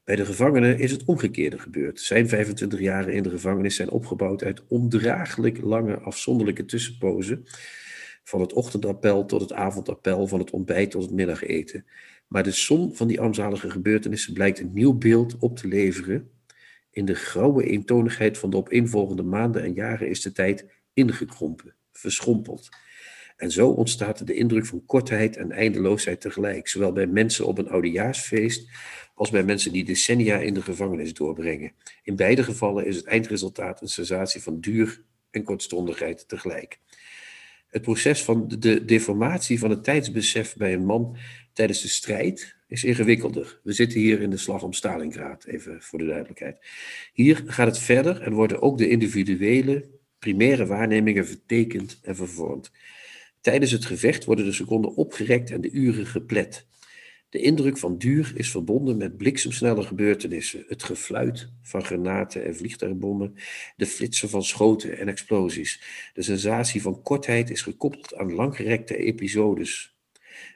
[0.06, 2.00] Bij de gevangenen is het omgekeerde gebeurd.
[2.00, 7.44] Zijn 25 jaren in de gevangenis zijn opgebouwd uit ondraaglijk lange afzonderlijke tussenpozen.
[8.24, 11.86] Van het ochtendappel tot het avondappel, van het ontbijt tot het middageten.
[12.28, 16.30] Maar de som van die armzalige gebeurtenissen blijkt een nieuw beeld op te leveren.
[16.90, 22.68] In de grauwe eentonigheid van de opeenvolgende maanden en jaren is de tijd ingekrompen, verschrompeld.
[23.36, 27.68] En zo ontstaat de indruk van kortheid en eindeloosheid tegelijk, zowel bij mensen op een
[27.68, 28.68] oudejaarsfeest
[29.14, 31.72] als bij mensen die decennia in de gevangenis doorbrengen.
[32.02, 36.78] In beide gevallen is het eindresultaat een sensatie van duur en kortstondigheid tegelijk.
[37.68, 41.16] Het proces van de deformatie van het tijdsbesef bij een man
[41.52, 43.60] tijdens de strijd is ingewikkelder.
[43.62, 46.58] We zitten hier in de slag om Stalingrad, even voor de duidelijkheid.
[47.12, 52.70] Hier gaat het verder en worden ook de individuele, primaire waarnemingen vertekend en vervormd.
[53.46, 56.66] Tijdens het gevecht worden de seconden opgerekt en de uren geplet.
[57.28, 63.34] De indruk van duur is verbonden met bliksemsnelle gebeurtenissen, het gefluit van granaten en vliegtuigbommen,
[63.76, 65.82] de flitsen van schoten en explosies.
[66.14, 69.96] De sensatie van kortheid is gekoppeld aan langgerekte episodes.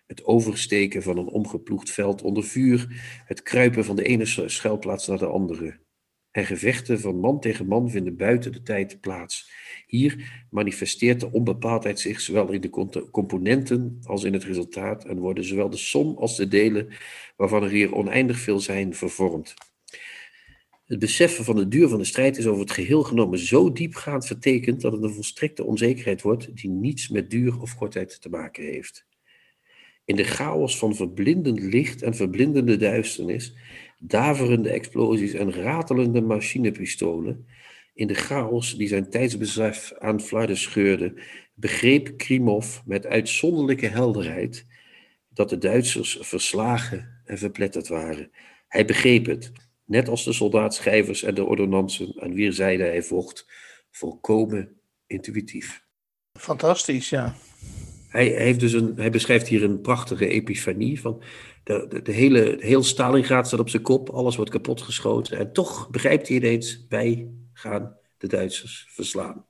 [0.06, 2.86] Het oversteken van een omgeploegd veld onder vuur,
[3.24, 5.78] het kruipen van de ene schuilplaats naar de andere.
[6.30, 9.50] En gevechten van man tegen man vinden buiten de tijd plaats.
[9.86, 12.70] Hier manifesteert de onbepaaldheid zich zowel in de
[13.10, 16.88] componenten als in het resultaat en worden zowel de som als de delen,
[17.36, 19.54] waarvan er hier oneindig veel zijn, vervormd.
[20.86, 24.26] Het beseffen van de duur van de strijd is over het geheel genomen zo diepgaand
[24.26, 28.64] vertekend dat het een volstrekte onzekerheid wordt die niets met duur of kortheid te maken
[28.64, 29.06] heeft.
[30.04, 33.54] In de chaos van verblindend licht en verblindende duisternis,
[34.02, 37.46] daverende explosies en ratelende machinepistolen,
[37.94, 41.22] in de chaos die zijn tijdsbesef aan flarden scheurde,
[41.54, 44.66] begreep Krimov met uitzonderlijke helderheid
[45.28, 48.30] dat de Duitsers verslagen en verpletterd waren.
[48.68, 49.52] Hij begreep het,
[49.84, 53.46] net als de soldaatschrijvers en de ordonnansen aan wier zijde hij vocht,
[53.90, 55.84] volkomen intuïtief.
[56.38, 57.34] Fantastisch, ja.
[58.08, 61.22] Hij, heeft dus een, hij beschrijft hier een prachtige epifanie van
[61.62, 65.90] de, de, de hele, heel Stalingrad staat op zijn kop, alles wordt kapotgeschoten en toch
[65.90, 69.46] begrijpt hij ineens, wij gaan de Duitsers verslaan.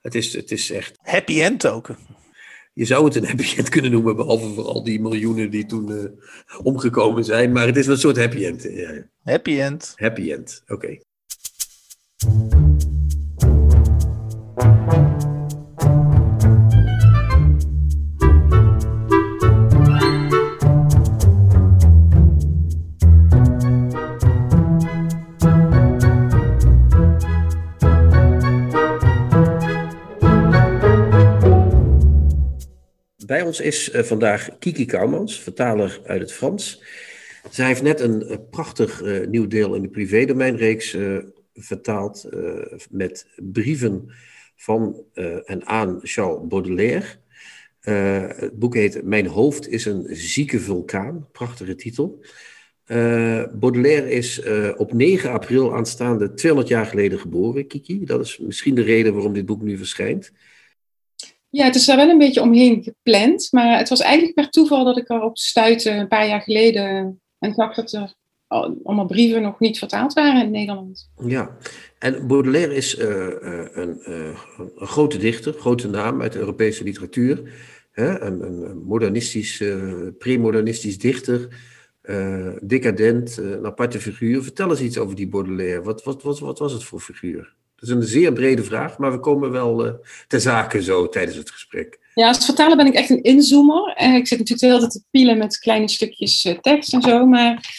[0.00, 0.98] Het is, het is echt...
[1.02, 1.88] Happy end ook.
[2.72, 5.90] Je zou het een happy end kunnen noemen, behalve voor al die miljoenen die toen
[5.90, 6.04] uh,
[6.62, 7.52] omgekomen zijn.
[7.52, 8.62] Maar het is wel een soort happy end.
[8.62, 9.02] Ja.
[9.22, 9.92] Happy end.
[9.96, 10.72] Happy end, oké.
[10.74, 12.66] Okay.
[33.28, 36.82] Bij ons is uh, vandaag Kiki Kouwmans, vertaler uit het Frans.
[37.50, 40.96] Zij heeft net een uh, prachtig uh, nieuw deel in de privédomeinreeks
[41.54, 42.28] vertaald
[42.90, 44.10] met brieven
[44.56, 45.04] van
[45.44, 47.06] en aan Charles Baudelaire.
[47.80, 52.24] het boek heet Mijn hoofd is een zieke vulkaan, prachtige titel.
[53.52, 54.42] Baudelaire is
[54.76, 58.04] op 9 april aanstaande 200 jaar geleden geboren, Kiki.
[58.04, 60.32] Dat is misschien de reden waarom dit boek nu verschijnt.
[61.50, 63.48] Ja, het is daar wel een beetje omheen gepland.
[63.50, 67.20] Maar het was eigenlijk per toeval dat ik erop stuitte een paar jaar geleden.
[67.38, 68.14] En zag dat er
[68.82, 71.10] allemaal brieven nog niet vertaald waren in Nederland.
[71.26, 71.56] Ja,
[71.98, 73.26] en Baudelaire is uh,
[73.72, 77.52] een, uh, een, grote dichter, grote naam uit de Europese literatuur.
[77.90, 78.20] Hè?
[78.20, 79.62] Een, een modernistisch,
[80.18, 81.48] pre-modernistisch dichter.
[82.60, 84.42] decadent, een aparte figuur.
[84.42, 85.82] Vertel eens iets over die Baudelaire.
[85.82, 87.56] Wat, wat, wat, wat was het voor figuur?
[87.80, 89.92] Dat is een zeer brede vraag, maar we komen wel uh,
[90.26, 91.98] ter zake zo tijdens het gesprek.
[92.14, 93.96] Ja, als vertaler ben ik echt een inzoomer.
[94.02, 97.26] Uh, ik zit natuurlijk tijd te pielen met kleine stukjes uh, tekst en zo.
[97.26, 97.76] Maar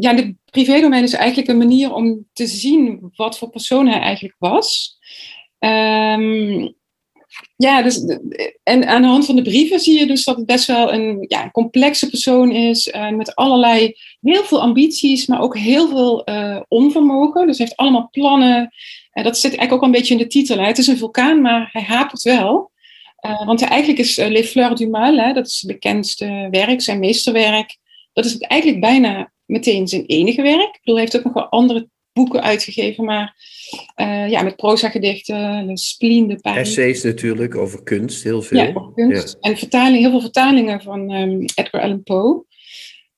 [0.00, 4.36] ja, de privédomein is eigenlijk een manier om te zien wat voor persoon hij eigenlijk
[4.38, 4.98] was.
[5.58, 6.74] Um,
[7.56, 8.04] ja, dus,
[8.62, 11.24] en aan de hand van de brieven zie je dus dat het best wel een,
[11.28, 12.86] ja, complexe persoon is.
[12.86, 17.46] Uh, met allerlei, heel veel ambities, maar ook heel veel uh, onvermogen.
[17.46, 18.74] Dus hij heeft allemaal plannen.
[19.12, 20.58] Uh, dat zit eigenlijk ook een beetje in de titel.
[20.58, 20.66] Hè.
[20.66, 22.70] Het is een vulkaan, maar hij hapert wel.
[23.44, 26.98] want hij, eigenlijk is Les Fleurs du Mal, hè, dat is het bekendste werk, zijn
[26.98, 27.76] meesterwerk.
[28.12, 30.74] Dat is eigenlijk bijna meteen zijn enige werk.
[30.74, 33.36] Ik bedoel, hij heeft ook nog wel andere boeken uitgegeven, maar
[33.96, 36.56] uh, ja, met proza-gedichten, de spleen, de pijn.
[36.56, 38.58] Essays natuurlijk, over kunst, heel veel.
[38.58, 39.36] Ja, over kunst.
[39.40, 42.44] En vertaling, heel veel vertalingen van um, Edgar Allan Poe.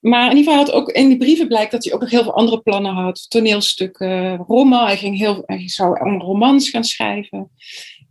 [0.01, 2.23] Maar in ieder geval had ook in die brieven blijkt dat hij ook nog heel
[2.23, 3.27] veel andere plannen had.
[3.29, 4.87] Toneelstukken, roman.
[4.87, 7.51] Hij, ging heel, hij zou romans gaan schrijven.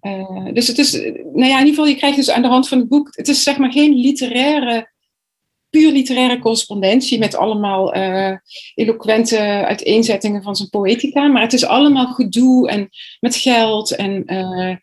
[0.01, 0.93] Uh, dus het is,
[1.33, 3.27] nou ja, in ieder geval, je krijgt dus aan de hand van het boek, het
[3.27, 4.91] is zeg maar geen literaire
[5.69, 8.31] puur literaire correspondentie met allemaal uh,
[8.75, 11.27] eloquente uiteenzettingen van zijn poëtica.
[11.27, 12.89] Maar het is allemaal gedoe en
[13.19, 14.33] met geld en...
[14.33, 14.75] Uh...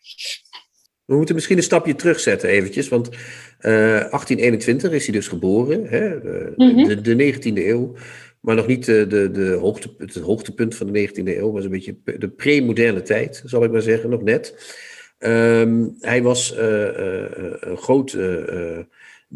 [1.05, 5.85] We moeten misschien een stapje terugzetten eventjes, want uh, eh, 1821 is hij dus geboren,
[5.85, 6.15] hè?
[6.55, 6.87] Mm -hmm.
[6.87, 7.93] de, de, 19e eeuw.
[8.41, 11.69] Maar nog niet de, de, de hoogte, het hoogtepunt van de 19e eeuw, was een
[11.69, 14.73] beetje de pre-moderne tijd, zal ik maar zeggen, nog net.
[15.17, 18.17] Ehm, hij was een groot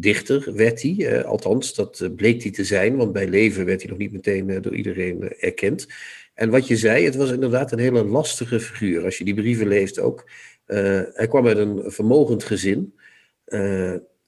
[0.00, 1.24] dichter, werd hij.
[1.24, 4.74] althans, dat bleek hij te zijn, want bij leven werd hij nog niet meteen door
[4.74, 5.86] iedereen erkend.
[6.34, 9.04] En wat je zei, het was inderdaad een hele lastige figuur.
[9.04, 10.30] Als je die brieven leest ook.
[11.12, 12.94] hij kwam uit een vermogend gezin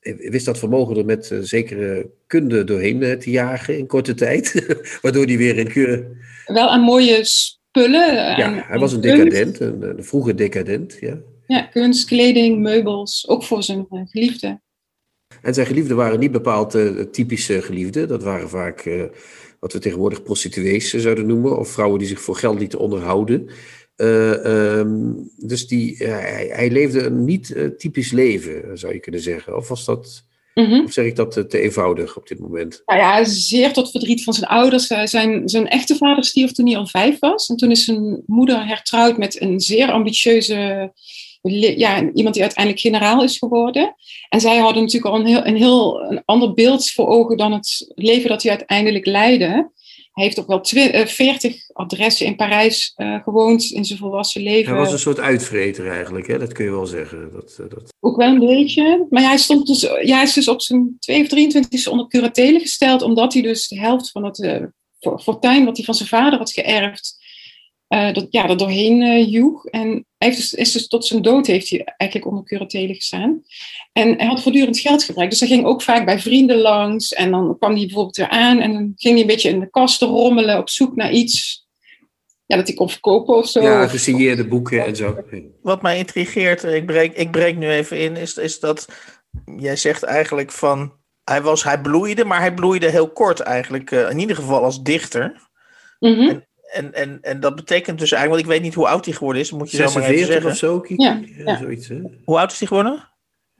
[0.03, 4.67] wist dat vermogen er met uh, zekere kunde doorheen uh, te jagen in korte tijd.
[5.03, 6.07] Waardoor hij weer in...
[6.47, 8.15] Wel aan mooie spullen.
[8.15, 10.97] Ja, hij was een decadent, een, een, vroege decadent.
[11.01, 11.19] Ja.
[11.47, 14.61] ja, kunst, kleding, meubels, ook voor zijn geliefde.
[15.43, 16.79] En zijn geliefden waren niet bepaald
[17.13, 18.09] typische geliefden.
[18.09, 18.91] Dat waren vaak
[19.61, 21.59] wat we tegenwoordig prostituees zouden noemen.
[21.59, 23.51] Of vrouwen die zich voor geld lieten onderhouden.
[23.97, 29.21] Uh, um, dus die, hij, hij, leefde een niet uh, typisch leven, zou je kunnen
[29.21, 29.57] zeggen.
[29.57, 30.25] Of was dat,
[30.55, 30.85] mm -hmm.
[30.85, 32.83] of zeg ik dat te eenvoudig op dit moment?
[32.87, 34.87] Nou ja, zeer tot verdriet van zijn ouders.
[34.87, 37.49] Zijn, zijn echte vader stierf toen hij al vijf was.
[37.49, 40.93] En toen is zijn moeder hertrouwd met een zeer ambitieuze,
[41.43, 43.95] ja, iemand die uiteindelijk generaal is geworden.
[44.29, 47.53] En zij hadden natuurlijk al een heel, een heel een ander beeld voor ogen dan
[47.53, 49.71] het leven dat hij uiteindelijk leidde.
[50.13, 50.65] Hij heeft ook wel
[51.07, 54.73] 40 eh, adressen in Parijs uh, gewoond in zijn volwassen leven.
[54.73, 56.39] Hij was een soort uitvreter eigenlijk, hè?
[56.39, 57.33] dat kun je wel zeggen.
[57.33, 57.95] Dat, eh, dat...
[58.01, 59.07] Ook wel een beetje.
[59.11, 62.61] Maar hij, stond dus, ja, hij is dus op zijn 2 of 23 onder curatele
[62.61, 66.39] gesteld, omdat hij dus de helft van het uh, fortuin wat hij van zijn vader
[66.39, 67.17] had geërfd,
[67.93, 69.67] uh, dat, ja, dat doorheen uh, joeg.
[69.67, 69.89] En
[70.19, 73.43] hij heeft dus, is dus tot zijn dood heeft hij eigenlijk onder curatele gestaan.
[73.93, 75.31] En hij had voortdurend geldgebrek.
[75.31, 77.13] Dus hij ging ook vaak bij vrienden langs.
[77.13, 78.61] En dan kwam hij bijvoorbeeld weer aan.
[78.61, 81.67] En dan ging hij een beetje in de kasten rommelen op zoek naar iets.
[82.47, 83.63] Ja, dat hij kon verkopen of zo.
[83.63, 85.25] Ja, gesigneerde boeken en zo.
[85.63, 88.89] Wat mij intrigeert, ik breek, ik breek nu even in, is, is dat
[89.57, 91.01] jij zegt eigenlijk van...
[91.25, 93.91] Hij, was, hij bloeide, maar hij bloeide heel kort eigenlijk.
[93.91, 95.51] Uh, in ieder geval als dichter.
[95.99, 99.05] Mm -hmm en, en, en dat betekent dus eigenlijk, want ik weet niet hoe oud
[99.05, 100.51] hij geworden is, moet je zo maar even zeggen.
[100.51, 101.03] of zo, Kiki?
[101.03, 101.59] Ja, ja.
[101.59, 102.01] Zoiets, hè?
[102.25, 103.09] Hoe oud is hij geworden?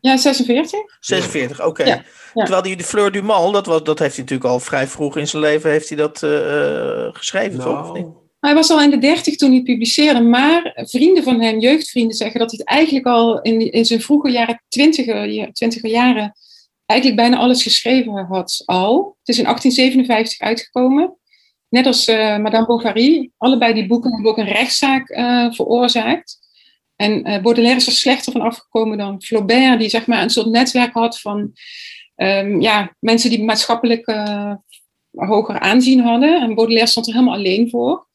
[0.01, 0.81] Ja, 46.
[1.01, 1.69] 46, oké.
[1.69, 1.87] Okay.
[1.87, 1.95] Ja,
[2.35, 2.43] ja.
[2.45, 5.17] Terwijl die de Fleur du Mal, dat, was, dat heeft hij natuurlijk al vrij vroeg
[5.17, 7.71] in zijn leven heeft hij dat uh, geschreven, nou.
[7.71, 7.91] toch?
[7.91, 8.07] Of niet?
[8.41, 12.41] Hij was al in de dertig toen hij publiceerde, maar vrienden van hem, jeugdvrienden, zeggen
[12.41, 16.33] dat hij het eigenlijk al in, in zijn vroege jaren, twintiger, twintiger jaren,
[16.87, 19.17] eigenlijk bijna alles geschreven had al.
[19.19, 21.17] Het is in 1857 uitgekomen.
[21.73, 26.39] Net als uh, Madame Bovary, allebei die boeken hebben ook een rechtszaak uh, veroorzaakt.
[26.97, 30.47] En uh, Baudelaire is er slechter van afgekomen dan Flaubert, die zeg maar een soort
[30.47, 31.53] netwerk had van
[32.17, 34.15] um, ja, mensen die maatschappelijk
[35.11, 36.41] hoger aanzien hadden.
[36.41, 38.07] En Baudelaire stond er helemaal alleen voor.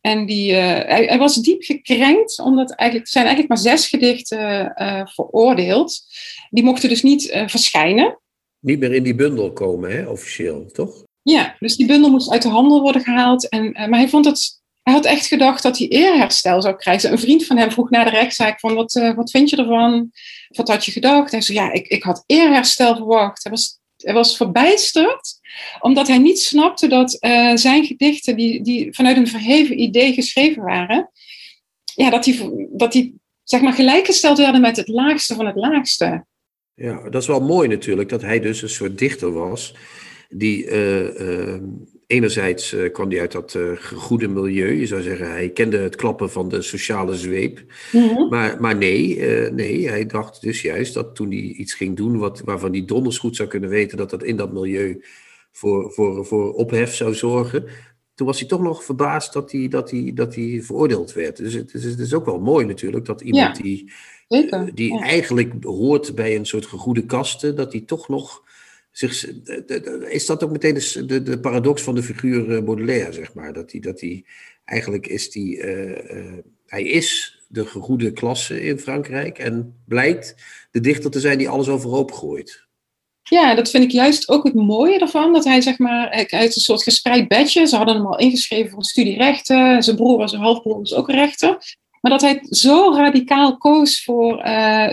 [0.00, 4.72] En die, hij, hij, was diep gekrenkt, omdat eigenlijk, er zijn eigenlijk maar zes gedichten
[5.14, 6.00] veroordeeld.
[6.50, 8.20] Die mochten dus niet verschijnen.
[8.60, 11.05] Niet meer in die bundel komen, hè, officieel, toch?
[11.28, 13.48] Ja, dus die bundel moest uit de handel worden gehaald.
[13.48, 14.60] En, uh, maar hij vond het.
[14.82, 17.12] Hij had echt gedacht dat hij eerherstel zou krijgen.
[17.12, 20.10] Een vriend van hem vroeg na de rechtszaak van wat, uh, wat vind je ervan?
[20.48, 21.30] Wat had je gedacht?
[21.30, 23.42] Hij zei ja, ik, ik had eerherstel verwacht.
[23.42, 25.40] Hij was, hij was verbijsterd,
[25.80, 30.62] omdat hij niet snapte dat uh, zijn gedichten, die, die vanuit een verheven idee geschreven
[30.62, 31.10] waren,
[31.94, 33.14] ja, dat die, dat die
[33.44, 36.26] zeg maar gelijkgesteld werden met het laagste van het laagste.
[36.74, 39.74] Ja, dat is wel mooi natuurlijk, dat hij dus een soort dichter was
[40.28, 41.60] die uh, uh,
[42.06, 43.58] enerzijds uh, kwam hij uit dat
[43.94, 44.72] goede milieu.
[44.72, 47.64] Je zou zeggen, hij kende het klappen van de sociale zweep.
[47.92, 48.28] Mhm.
[48.28, 49.18] Maar, maar nee,
[49.50, 53.18] nee, hij dacht dus juist dat toen hij iets ging doen wat, waarvan hij donders
[53.18, 55.02] goed zou kunnen weten dat dat in dat milieu
[55.56, 57.64] voor, voor, voor ophef zou zorgen.
[58.14, 61.36] Toen was hij toch nog verbaasd dat hij, dat hij, dat hij veroordeeld werd.
[61.36, 63.92] Dus het is, het is ook wel mooi natuurlijk dat iemand ja, die,
[64.74, 65.00] die ja.
[65.00, 68.44] eigenlijk hoort bij een soort gegoede kasten, dat hij toch nog
[70.08, 70.74] is dat ook meteen
[71.06, 73.52] de, de, paradox van de figuur eh, Baudelaire, zeg maar?
[73.52, 74.24] Dat hij, dat hij
[74.64, 80.34] eigenlijk is die, uh, uh, hij is de gegoede klasse in Frankrijk en blijkt
[80.70, 82.64] de dichter te zijn die alles overhoop gooit.
[83.22, 85.32] Ja, dat vind ik juist ook het mooie ervan.
[85.32, 87.66] Dat hij zeg maar uit een soort gespreid bedje.
[87.66, 89.82] Ze hadden hem al ingeschreven voor een.
[89.82, 91.76] Zijn broer was een halfbroer, was ook rechter.
[92.00, 94.42] Maar dat hij zo radicaal koos voor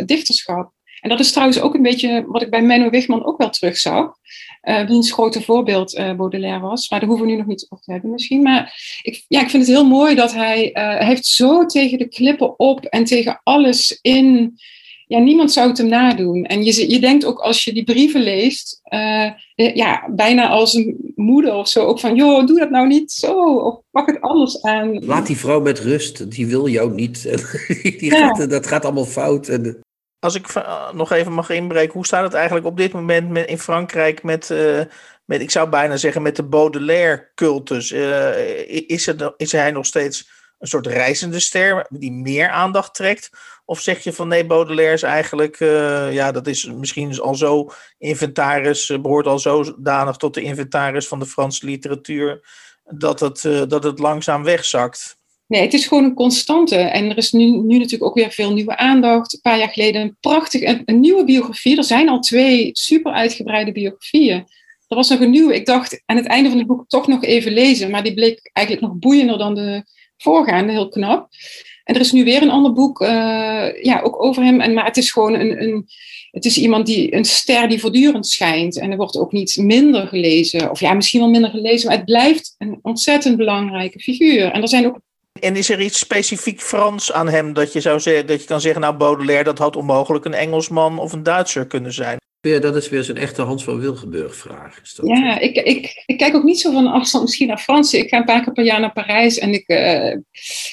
[0.06, 0.73] dichterschap.
[1.04, 4.16] En dat is trouwens ook een beetje wat ik bij Menno Wigman ook wel terugzag.
[4.64, 6.90] Uh, wiens grote voorbeeld uh, Baudelaire was.
[6.90, 8.42] Maar daar hoeven we nu nog niet over te hebben misschien.
[8.42, 11.98] Maar ik, ja, ik vind het heel mooi dat hij, uh, hij heeft zo tegen
[11.98, 14.58] de klippen op en tegen alles in.
[15.08, 16.44] Ja, niemand zou het hem nadoen.
[16.44, 18.82] En je, je denkt ook als je die brieven leest,
[19.56, 23.58] ja, bijna als een moeder of zo, ook van, joh, doe dat nou niet zo,
[23.58, 25.06] of pak het anders aan.
[25.06, 27.24] Laat die vrouw met rust, die wil jou niet.
[28.00, 28.28] die ja.
[28.28, 29.48] gaat, dat gaat allemaal fout.
[29.48, 29.83] En
[30.24, 33.48] als ik uh, nog even mag inbreken, hoe staat het eigenlijk op dit moment met,
[33.48, 34.82] in Frankrijk met, uh,
[35.26, 37.92] met, ik zou bijna zeggen, met de Baudelaire-cultus?
[37.92, 43.30] Uh, is, is hij nog steeds een soort reizende ster die meer aandacht trekt?
[43.66, 45.58] Of zeg je van nee, Baudelaire is eigenlijk,
[46.12, 51.26] ja, dat is misschien al zo inventaris, behoort al zodanig tot de inventaris van de
[51.26, 52.48] Franse literatuur,
[52.84, 55.18] dat het, dat het langzaam wegzakt?
[55.48, 56.76] Nee, het is gewoon een constante.
[56.76, 59.34] En er is nu, nu natuurlijk ook weer veel nieuwe aandacht.
[59.34, 61.78] Een paar jaar geleden een prachtig, een, een nieuwe biografie.
[61.78, 64.46] Er zijn al twee super uitgebreide biografieën.
[64.88, 65.56] Er was nog een nieuwe.
[65.56, 67.92] Ik dacht aan het einde van het boek toch nog even lezen.
[67.92, 69.84] Maar die bleek eigenlijk nog boeiender dan de
[70.18, 70.72] voorgaande.
[70.72, 71.30] Heel knap.
[71.84, 74.62] En er is nu weer een ander boek, uh, ja, ook over hem.
[74.62, 75.88] En, maar het is gewoon een, een,
[76.32, 78.80] het is iemand die, een ster die voortdurend schijnt.
[78.80, 80.70] En er wordt ook niet minder gelezen.
[80.70, 81.88] Of ja, misschien wel minder gelezen.
[81.88, 84.52] Maar het blijft een ontzettend belangrijke figuur.
[84.52, 85.00] En er zijn ook
[85.44, 88.62] en is er iets specifiek Frans aan hem dat je zou zeggen dat je kan
[88.62, 92.18] zeggen, nou Baudelaire, dat had onmogelijk een Engelsman of een Duitser kunnen zijn?
[92.42, 94.82] Ja, dat is weer zo'n echte Hans van Wilgenburg vraag.
[95.02, 97.94] ja, ik, ik, ik kijk ook niet zo van afstand misschien naar Frans.
[97.94, 100.16] Ik ga een paar keer per jaar naar Parijs en ik uh,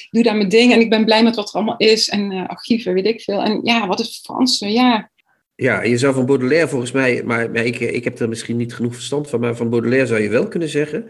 [0.09, 2.47] doe daar mijn ding en ik ben blij met wat er allemaal is en uh,
[2.47, 3.41] archieven, weet ik veel.
[3.41, 4.59] En ja, wat is Frans?
[4.59, 5.11] Ja,
[5.55, 8.73] ja, je zou van Baudelaire volgens mij, maar, maar ik, ik heb er misschien niet
[8.73, 11.09] genoeg verstand van, maar van Baudelaire zou je wel kunnen zeggen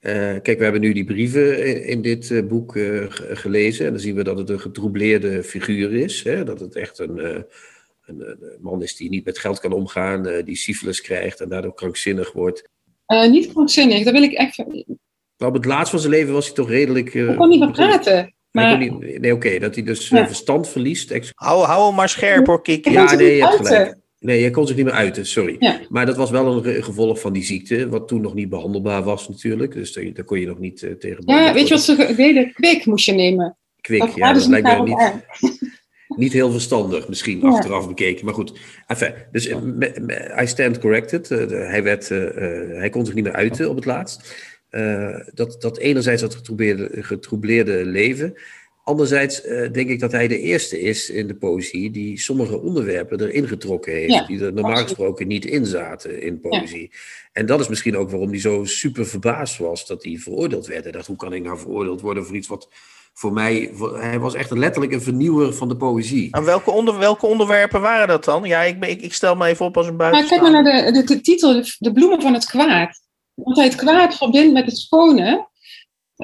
[0.00, 3.86] uh, kijk, we hebben nu die brieven in, dit uh, boek uh, gelezen.
[3.86, 6.22] En dan zien we dat het een getroubleerde figuur is.
[6.22, 6.44] Hè?
[6.44, 7.44] Dat het echt een, een,
[8.06, 12.32] een, man is die niet met geld kan omgaan, die syfilis krijgt en daardoor krankzinnig
[12.32, 12.68] wordt.
[13.06, 14.64] niet krankzinnig, dat wil ik echt.
[15.36, 17.12] Maar op het laatst van zijn leven was hij toch redelijk.
[17.12, 18.34] Hij kon niet meer praten.
[18.50, 18.78] Maar...
[18.78, 20.26] Niet, nee, oké, okay, dat hij dus ja.
[20.26, 21.32] verstand verliest.
[21.34, 22.88] Hou, hou hem maar scherp hoor, Kik.
[22.88, 23.98] Ja, nee, je hebt gelijk.
[24.20, 25.84] Nee, je kon zich niet meer uiten, sorry.
[25.88, 29.28] Maar dat was wel een gevolg van die ziekte, wat toen nog niet behandelbaar was
[29.28, 29.72] natuurlijk.
[29.72, 32.52] Dus daar, kon je nog niet uh, tegen Ja, weet je wat ze deden?
[32.52, 33.56] Kwik moest je nemen.
[33.80, 35.12] Kwik, ja, dat lijkt me niet,
[36.22, 38.24] niet heel verstandig, misschien achteraf bekeken.
[38.24, 41.30] Maar goed, enfin, dus uh, I stand corrected.
[41.30, 44.34] Uh, hij, werd, hij kon zich niet meer uiten op het laatst.
[45.34, 48.34] dat, dat enerzijds dat getroubleerde, getroubleerde leven
[48.90, 53.20] Anderzijds uh, denk ik dat hij de eerste is in de poëzie die sommige onderwerpen
[53.20, 56.90] erin getrokken heeft, die er normaal gesproken niet in zaten in poëzie.
[57.32, 60.82] En dat is misschien ook waarom hij zo super verbaasd was dat hij veroordeeld werd.
[60.82, 62.68] Hij dacht, hoe kan ik nou veroordeeld worden voor iets wat
[63.12, 66.28] voor mij, hij was echt letterlijk een vernieuwer van de poëzie.
[66.30, 68.44] En welke, onder, welke onderwerpen waren dat dan?
[68.44, 70.52] Ja, ik, ik, ik stel me even op als een buitenstaander.
[70.52, 73.00] Maar kijk maar naar de, de, de titel, de, de bloemen van het kwaad.
[73.34, 75.48] Want hij het kwaad verbindt met het schone.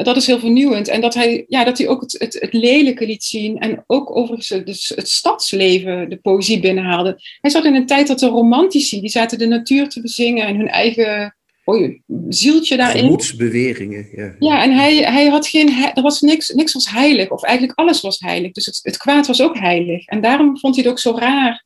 [0.05, 0.89] Dat is heel vernieuwend.
[0.89, 3.59] En dat hij, ja, dat hij ook het, het, het lelijke liet zien.
[3.59, 7.21] En ook overigens het, het stadsleven de poëzie binnenhaalde.
[7.41, 10.57] Hij zat in een tijd dat de romantici, die zaten de natuur te bezingen en
[10.57, 11.91] hun eigen oh,
[12.29, 13.03] zieltje daarin.
[13.03, 14.35] Gemoedsbewegingen, ja.
[14.39, 17.31] Ja, en hij, hij had geen, er was niks, niks was heilig.
[17.31, 18.53] Of eigenlijk alles was heilig.
[18.53, 20.07] Dus het, het kwaad was ook heilig.
[20.07, 21.65] En daarom vond hij het ook zo raar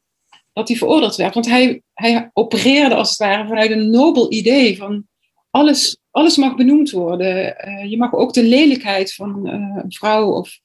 [0.52, 1.34] dat hij veroordeeld werd.
[1.34, 5.04] Want hij, hij opereerde als het ware vanuit een nobel idee van
[5.50, 7.56] alles alles mag benoemd worden.
[7.68, 10.58] Uh, je mag ook de lelijkheid van uh, een vrouw of...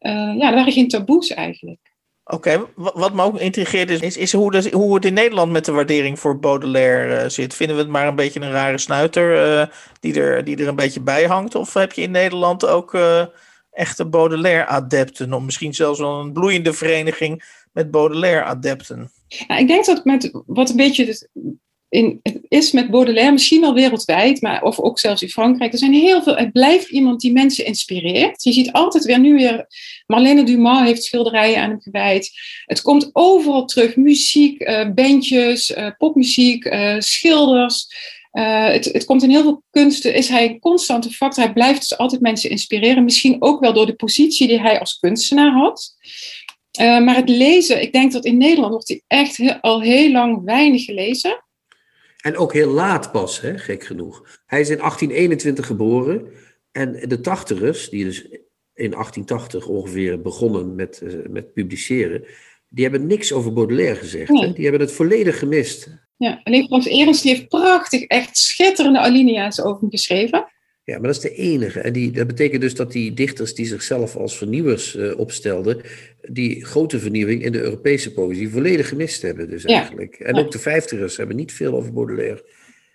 [0.00, 1.78] Uh, ja, er waren geen taboes eigenlijk.
[2.24, 5.52] Oké, okay, wat me ook intrigeert is, is, is hoe, de, hoe, het in Nederland
[5.52, 7.54] met de waardering voor Baudelaire zit.
[7.54, 9.70] Vinden we het maar een beetje een rare snuiter
[10.00, 11.54] die, er, die er een beetje bij hangt?
[11.54, 12.98] Of heb je in Nederland ook
[13.70, 15.32] echte Baudelaire-adepten?
[15.32, 19.10] Of misschien zelfs wel een bloeiende vereniging met Baudelaire-adepten?
[19.46, 21.28] Nou, ik denk dat met wat een beetje
[21.88, 25.72] in, het is met Baudelaire misschien wel wereldwijd, maar of ook zelfs in Frankrijk.
[25.72, 26.36] Er zijn heel veel.
[26.36, 28.42] Het blijft iemand die mensen inspireert.
[28.42, 29.66] Je ziet altijd weer nu weer.
[30.06, 32.30] Marlene Dumas heeft schilderijen aan hem gewijd.
[32.64, 37.86] Het komt overal terug: muziek, uh, bandjes, uh, popmuziek, uh, schilders.
[38.30, 40.14] Het, het, komt in heel veel kunsten.
[40.14, 41.44] Is hij een constante factor?
[41.44, 43.04] Hij blijft dus altijd mensen inspireren.
[43.04, 45.96] Misschien ook wel door de positie die hij als kunstenaar had.
[46.78, 50.84] maar het lezen, ik denk dat in Nederland wordt hij echt al heel lang weinig
[50.84, 51.44] gelezen.
[52.26, 54.40] En ook heel laat pas, hè, gek genoeg.
[54.46, 56.26] Hij is in 1821 geboren.
[56.72, 58.22] En de tachtigers, die dus
[58.74, 62.24] in 1880 ongeveer begonnen met, uh, met publiceren,
[62.68, 64.28] die hebben niks over Baudelaire gezegd.
[64.28, 64.52] Hè?
[64.52, 65.88] Die hebben het volledig gemist.
[66.16, 70.46] Ja, alleen Frans Erens die heeft prachtig, echt schitterende alinea's over hem geschreven.
[70.84, 71.80] Ja, maar dat is de enige.
[71.80, 75.80] En die, dat betekent dus dat die dichters die zichzelf als vernieuwers uh, opstelden,
[76.30, 79.48] die grote vernieuwing in de Europese poëzie volledig gemist hebben.
[79.48, 80.14] Dus eigenlijk.
[80.14, 82.44] En ook de vijftigers hebben niet veel over Baudelaire,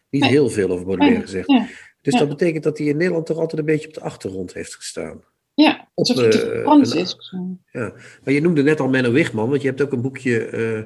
[0.10, 1.54] niet heel veel over Baudelaire gezegd.
[2.02, 4.76] Dus dat betekent dat hij in Nederland toch altijd een beetje op de achtergrond heeft
[4.76, 5.24] gestaan.
[5.54, 7.36] Ja, alsof het uh, Frans is.
[7.72, 10.82] Ja, maar je noemde net al Menno Wigman, want je hebt ook een boekje uh,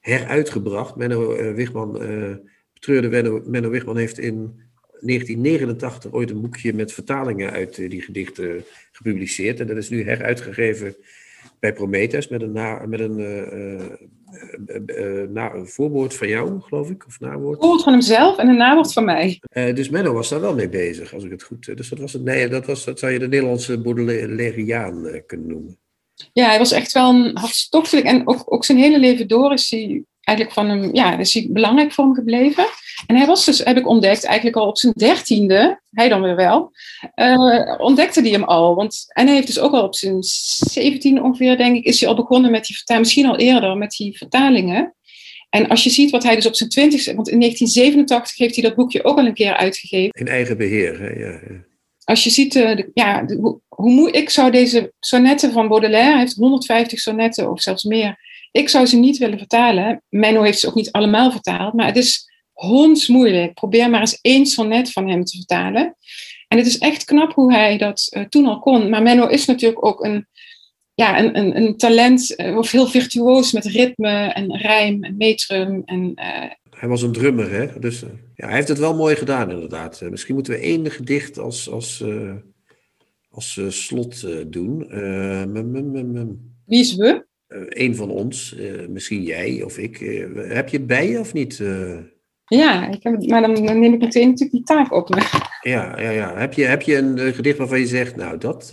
[0.00, 0.96] heruitgebracht.
[0.96, 1.92] Menno Wigman,
[2.72, 4.66] betreurde Menno, Menno Wigman heeft in
[5.00, 9.60] 1989 ooit een boekje met vertalingen uit die gedichten gepubliceerd.
[9.60, 10.96] En dat is nu heruitgegeven
[11.60, 12.52] bij Prometheus met een,
[12.88, 13.84] met een uh,
[15.28, 17.58] na, een voorwoord van jou, geloof ik, of nawoord?
[17.58, 19.40] Voorwoord van hemzelf en een nawoord van mij.
[19.52, 21.76] dus Menno was daar wel mee bezig, als ik het goed...
[21.76, 25.78] Dus dat was het, nee, dat, was, dat zou je de Nederlandse Baudelaireaan kunnen noemen.
[26.32, 28.06] Ja, hij was echt wel een hartstochtelijk.
[28.06, 31.48] En ook, ook zijn hele leven door is hij eigenlijk van hem, ja, is hij
[31.50, 32.66] belangrijk voor hem gebleven.
[33.06, 36.36] En hij was dus, heb ik ontdekt, eigenlijk al op zijn dertiende, hij dan weer
[36.36, 36.70] wel,
[37.14, 38.74] uh, ontdekte hij hem al.
[38.74, 42.08] Want, en hij heeft dus ook al op zijn zeventiende ongeveer, denk ik, is hij
[42.08, 44.94] al begonnen met die vertalingen, misschien al eerder, met die vertalingen.
[45.50, 48.64] En als je ziet wat hij dus op zijn twintigste, want in 1987 heeft hij
[48.64, 50.20] dat boekje ook al een keer uitgegeven.
[50.20, 51.08] In eigen beheer, hè?
[51.08, 51.66] Ja, ja.
[52.04, 55.68] Als je ziet, uh, de, ja, de, hoe, hoe moe, ik zou deze sonnetten van
[55.68, 58.18] Baudelaire, hij heeft 150 sonnetten of zelfs meer,
[58.52, 60.02] ik zou ze niet willen vertalen.
[60.08, 62.27] Menno heeft ze ook niet allemaal vertaald, maar het is
[62.58, 63.54] hondsmoeilijk.
[63.54, 65.96] Probeer maar eens één sonnet van hem te vertalen.
[66.48, 68.88] En het is echt knap hoe hij dat uh, toen al kon.
[68.88, 70.26] Maar Menno is natuurlijk ook een,
[70.94, 75.82] ja, een, een, een talent, uh, of heel virtuoos met ritme en rijm en metrum.
[75.84, 76.50] En, uh...
[76.70, 77.78] Hij was een drummer, hè?
[77.78, 78.00] Dus
[78.34, 80.00] ja, hij heeft het wel mooi gedaan, inderdaad.
[80.10, 82.04] misschien moeten we één gedicht als, als,
[83.30, 84.78] als slot doen.
[86.66, 87.26] Wie is we?
[87.68, 88.56] een van ons,
[88.88, 89.98] misschien jij of ik,
[90.34, 91.62] heb je bij je of niet?
[92.48, 95.22] Ja, ik heb, maar dan, neem ik meteen natuurlijk die taak op me.
[95.62, 96.36] Ja, ja, ja.
[96.36, 98.72] Heb, je, heb je een gedicht waarvan je zegt, nou dat,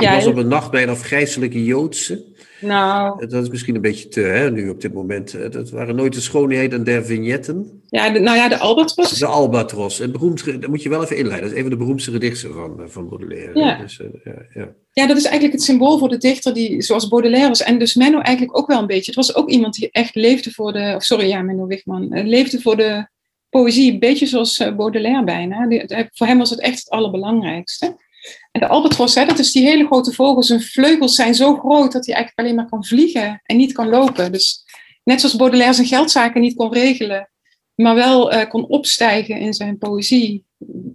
[0.00, 2.24] ja, was op een nacht bij een afgrijzelijke Joodse.
[2.60, 3.26] Nou.
[3.26, 5.52] Dat is misschien een beetje te, hè, nu op dit moment.
[5.52, 7.82] Dat waren nooit de schoonheden der vignetten.
[7.88, 9.18] Ja, de, nou ja, de Albatros.
[9.18, 9.98] De Albatros.
[9.98, 11.48] Het beroemd, dat moet je wel even inleiden.
[11.48, 13.58] Dat is een van de beroemdste gedichten van, van Baudelaire.
[13.58, 13.78] Ja.
[13.78, 14.68] Dus, ja, ja.
[14.92, 17.62] ja, dat is eigenlijk het symbool voor de dichter die, zoals Baudelaire was.
[17.62, 19.12] En dus Menno eigenlijk ook wel een beetje.
[19.12, 22.08] Het was ook iemand die echt leefde voor de, of sorry, ja, Menno Wigman.
[22.08, 23.06] Leefde voor de
[23.52, 25.66] poëzie, een beetje zoals Baudelaire bijna.
[26.12, 27.96] Voor hem was het echt het allerbelangrijkste.
[28.52, 30.42] En de albatros, hè, dat is die hele grote vogel.
[30.42, 33.88] Zijn vleugels zijn zo groot dat hij eigenlijk alleen maar kan vliegen en niet kan
[33.88, 34.32] lopen.
[34.32, 34.64] Dus
[35.04, 37.30] net zoals Baudelaire zijn geldzaken niet kon regelen,
[37.74, 40.44] maar wel uh, kon opstijgen in zijn poëzie.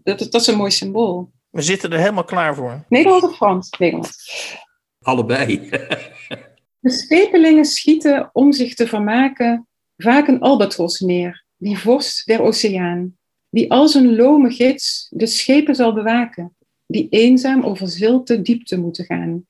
[0.03, 1.32] Dat, dat, is een mooi symbool.
[1.49, 2.86] We zitten er helemaal klaar voor.
[2.89, 3.70] Nederland of Frans?
[3.80, 4.16] Nederland.
[5.01, 5.70] Allebei.
[6.80, 13.18] de schepelingen schieten om zich te vermaken vaak een albatros neer, die vorst der oceaan,
[13.49, 16.55] die als een lome gids de schepen zal bewaken
[16.88, 19.45] die eenzaam over zilte diepte moeten gaan.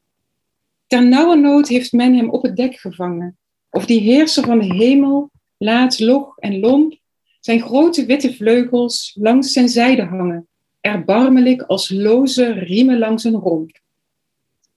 [0.88, 3.38] Ter nauwe nood heeft men hem op het dek gevangen,
[3.70, 6.95] of die heerser van de hemel laat log en lomp
[7.39, 10.47] zijn grote witte vleugels langs zijn zijde hangen,
[10.82, 13.80] erbarmelijk als loze riemen langs een romp.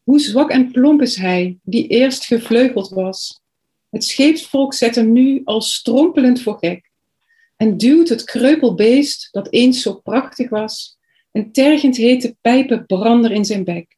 [0.02, 3.40] Hoe zwak en plomp is hij, die eerst gevleugeld was.
[3.90, 6.89] Het scheepsvolk zet hem nu al strompelend voor gek
[7.60, 10.98] en duwt het kreupelbeest, dat eens zo prachtig was,
[11.32, 13.96] een tergend hete pijpenbrander in zijn bek.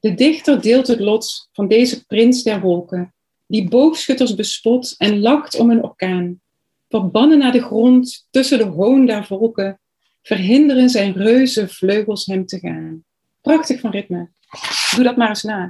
[0.00, 3.14] De dichter deelt het lot van deze prins der wolken,
[3.46, 6.40] die boogschutters bespot en lacht om een orkaan.
[6.88, 9.80] Verbannen naar de grond tussen de hoon der volken,
[10.22, 13.04] verhinderen zijn reuze vleugels hem te gaan.
[13.40, 14.30] Prachtig van ritme.
[14.94, 15.68] Doe dat maar eens na.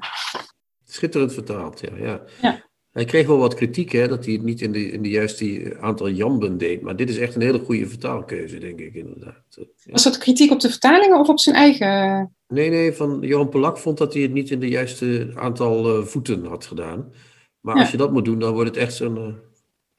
[0.85, 1.97] Schitterend vertaald, ja.
[1.97, 2.23] ja.
[2.43, 2.71] ja.
[2.93, 5.77] Hij kreeg wel wat kritiek, hè, dat hij het niet in de, in de juiste
[5.81, 6.81] aantal jamben deed.
[6.83, 9.43] Maar dit is echt een hele goede vertaalkeuze, denk ik, inderdaad.
[9.51, 9.65] Ja.
[9.91, 12.35] Was dat kritiek op de vertalingen of op zijn eigen...
[12.49, 16.05] Nee, nee, van Johan Polak vond dat hij het niet in de juiste aantal uh,
[16.05, 17.13] voeten had gedaan.
[17.61, 17.81] Maar ja.
[17.81, 19.17] als je dat moet doen, dan wordt het echt zo'n...
[19.17, 19.35] Uh...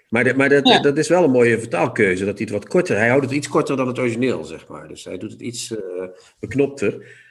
[0.10, 0.80] Maar, de, maar dat, ja.
[0.80, 2.98] dat is wel een mooie vertaalkeuze, dat hij het wat korter...
[2.98, 4.88] Hij houdt het iets korter dan het origineel, zeg maar.
[4.88, 5.78] Dus hij doet het iets uh,
[6.40, 7.22] beknopter.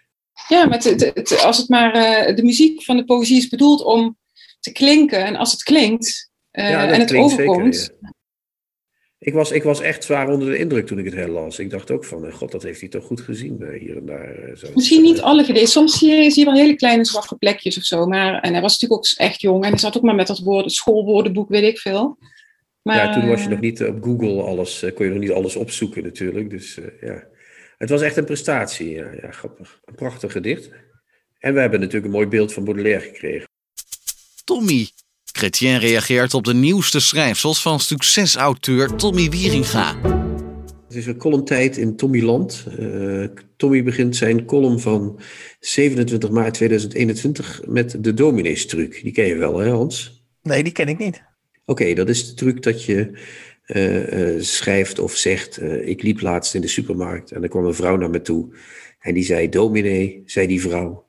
[0.49, 1.93] Ja, maar het, het, als het maar...
[2.35, 4.17] de muziek van de poëzie is bedoeld om
[4.63, 5.25] te klinken.
[5.25, 7.77] En als het klinkt uh, ja, en het overkomt.
[7.77, 8.13] Zeker, ja.
[9.19, 11.59] ik, was, ik was echt zwaar onder de indruk toen ik het herlas.
[11.59, 14.51] Ik dacht ook van, god, dat heeft hij toch goed gezien uh, hier en daar.
[14.55, 14.67] Zo.
[14.75, 15.71] Misschien niet alle gedichten.
[15.71, 18.07] Soms zie je, zie je wel hele kleine zwakke plekjes of zo.
[18.07, 19.65] Maar, en hij was natuurlijk ook echt jong.
[19.65, 22.19] En hij zat ook maar met dat woord, schoolwoordenboek, weet ik veel.
[22.83, 25.57] Maar, ja, toen was je nog niet op Google alles, kon je nog niet alles
[25.57, 26.51] opzoeken natuurlijk.
[26.51, 27.25] Dus ja,
[27.79, 28.91] het was echt een prestatie.
[28.91, 29.81] Ja, ja, grappig.
[29.85, 30.71] Een prachtig gedicht.
[31.39, 33.51] En we hebben natuurlijk een mooi beeld van Baudelaire gekregen.
[34.45, 34.89] Tommy.
[35.25, 39.97] Chrétien reageert op de nieuwste schrijfsels van succesauteur Tommy Wieringa.
[40.87, 42.67] Het is een columntijd in Tommy Land.
[42.79, 45.21] Uh, Tommy begint zijn column van
[45.61, 49.01] 27 maart 2021 met de domineestruc.
[49.03, 50.25] Die ken je wel, hè Hans?
[50.43, 51.23] Nee, die ken ik niet.
[51.65, 53.19] Oké, okay, dat is de truc dat je
[53.67, 55.63] uh, uh, schrijft of zegt...
[55.63, 58.57] ik liep laatst in de supermarkt en er kwam een vrouw naar me toe...
[59.01, 61.02] en die zei, dominee, zei die vrouw...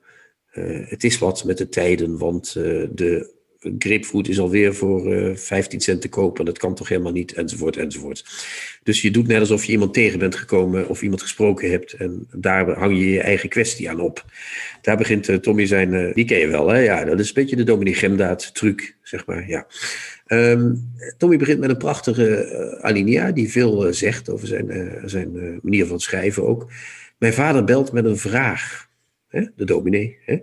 [0.53, 3.31] Uh, het is wat met de tijden, want uh, de
[3.77, 6.45] grapefruit is alweer voor uh, 15 cent te kopen.
[6.45, 8.25] Dat kan toch helemaal niet, enzovoort, enzovoort.
[8.83, 11.93] Dus je doet net alsof je iemand tegen bent gekomen of iemand gesproken hebt.
[11.93, 14.25] En daar hang je je eigen kwestie aan op.
[14.81, 16.79] Daar begint Tommy zijn, uh, die ken je wel, hè?
[16.79, 19.67] Ja, dat is een beetje de Dominique Gemdaad truc, zeg maar, ja.
[20.27, 25.99] Um, Tommy begint met een prachtige alinea die veel zegt over zijn, zijn manier van
[25.99, 26.71] schrijven ook.
[27.17, 28.91] Mijn vader belt met een vraag.
[29.33, 29.45] Hè?
[29.55, 30.37] De dominee, hè?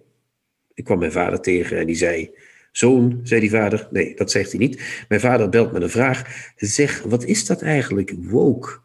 [0.74, 2.30] Ik kwam mijn vader tegen en die zei:
[2.72, 3.88] Zoon, zei die vader.
[3.90, 5.04] Nee, dat zegt hij niet.
[5.08, 6.52] Mijn vader belt met een vraag.
[6.56, 8.78] Zeg, wat is dat eigenlijk, woke?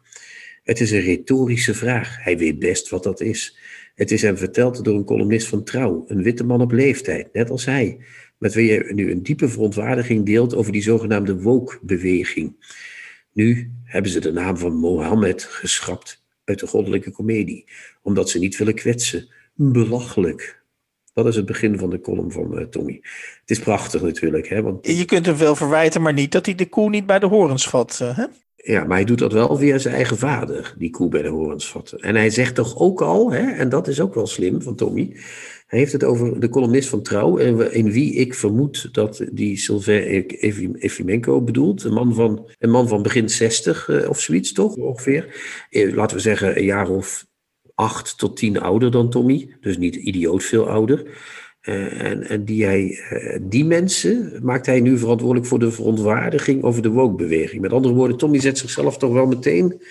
[0.62, 2.24] Het is een retorische vraag.
[2.24, 3.58] Hij weet best wat dat is.
[3.94, 7.50] Het is hem verteld door een columnist van Trouw, een witte man op leeftijd, net
[7.50, 7.98] als hij,
[8.38, 12.56] met wie je nu een diepe verontwaardiging deelt over die zogenaamde woke-beweging.
[13.32, 17.64] Nu hebben ze de naam van Mohammed geschrapt uit de goddelijke komedie,
[18.02, 19.28] omdat ze niet willen kwetsen.
[19.56, 20.64] Belachelijk.
[21.12, 23.00] Dat is het begin van de column van uh, Tommy.
[23.40, 24.48] Het is prachtig natuurlijk.
[24.48, 24.86] Hè, want...
[24.86, 27.68] Je kunt hem wel verwijten, maar niet dat hij de koe niet bij de horens
[27.68, 27.98] vat.
[28.02, 28.24] Uh, hè?
[28.56, 31.68] Ja, maar hij doet dat wel via zijn eigen vader, die koe bij de horens
[31.68, 31.98] vatten.
[31.98, 35.16] En hij zegt toch ook al, hè, en dat is ook wel slim van Tommy.
[35.66, 40.26] Hij heeft het over de columnist van Trouw, in wie ik vermoed dat die Sylvain
[40.78, 41.84] Efimenko bedoelt.
[41.84, 45.34] Een man van, een man van begin 60 uh, of zoiets, toch ongeveer.
[45.70, 47.26] laten we zeggen een jaar of
[47.76, 51.06] acht tot tien ouder dan Tommy, dus niet idioot veel ouder.
[51.62, 56.62] Uh, en, en die, hij, uh, die mensen maakt hij nu verantwoordelijk voor de verontwaardiging
[56.62, 57.60] over de woke-beweging.
[57.60, 59.82] Met andere woorden, Tommy zet zichzelf toch wel meteen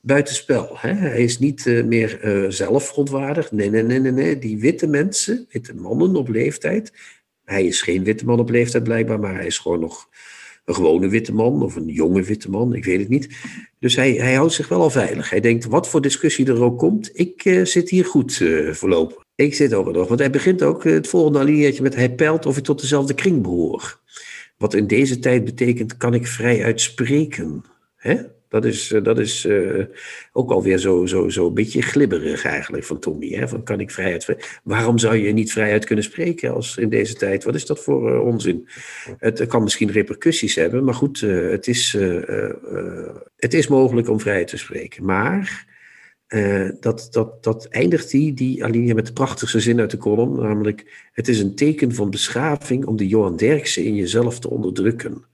[0.00, 0.68] buitenspel.
[0.78, 0.92] Hè?
[0.92, 2.18] Hij is niet uh, meer
[2.48, 3.52] zelf verontwaardigd.
[3.52, 4.38] Nee, nee, nee, nee, nee.
[4.38, 6.92] Die witte mensen, witte mannen op leeftijd.
[7.44, 10.08] Hij is geen witte man op leeftijd blijkbaar, maar hij is gewoon nog
[10.68, 13.28] een gewone witte man of een jonge witte man, ik weet het niet.
[13.78, 15.30] Dus hij, hij houdt zich wel al veilig.
[15.30, 19.24] Hij denkt, wat voor discussie er ook komt, ik uh, zit hier goed uh, voorlopig.
[19.34, 22.46] Ik zit ook nog, want hij begint ook uh, het volgende alineaatje met hij peilt
[22.46, 24.00] of ik tot dezelfde kring behoor.
[24.56, 27.64] Wat in deze tijd betekent, kan ik vrij uitspreken.
[27.96, 28.16] Hè?
[28.48, 29.84] Dat is, uh, dat is uh,
[30.32, 33.28] ook alweer zo, zo, zo een beetje glibberig eigenlijk van Tommy.
[33.28, 33.48] Hè?
[33.48, 37.44] Van kan ik vrijheid Waarom zou je niet vrijheid kunnen spreken als in deze tijd?
[37.44, 38.68] Wat is dat voor uh, onzin?
[39.18, 41.96] Het kan misschien repercussies hebben, maar goed, het, is,
[43.36, 45.04] het is mogelijk om vrijheid te spreken.
[45.04, 45.66] Maar
[46.80, 51.08] dat, dat, dat eindigt die, die alinea met de prachtigste zin uit de column, namelijk
[51.12, 55.24] het is een teken van beschaving om de Johan Derksen in jezelf te onderdrukken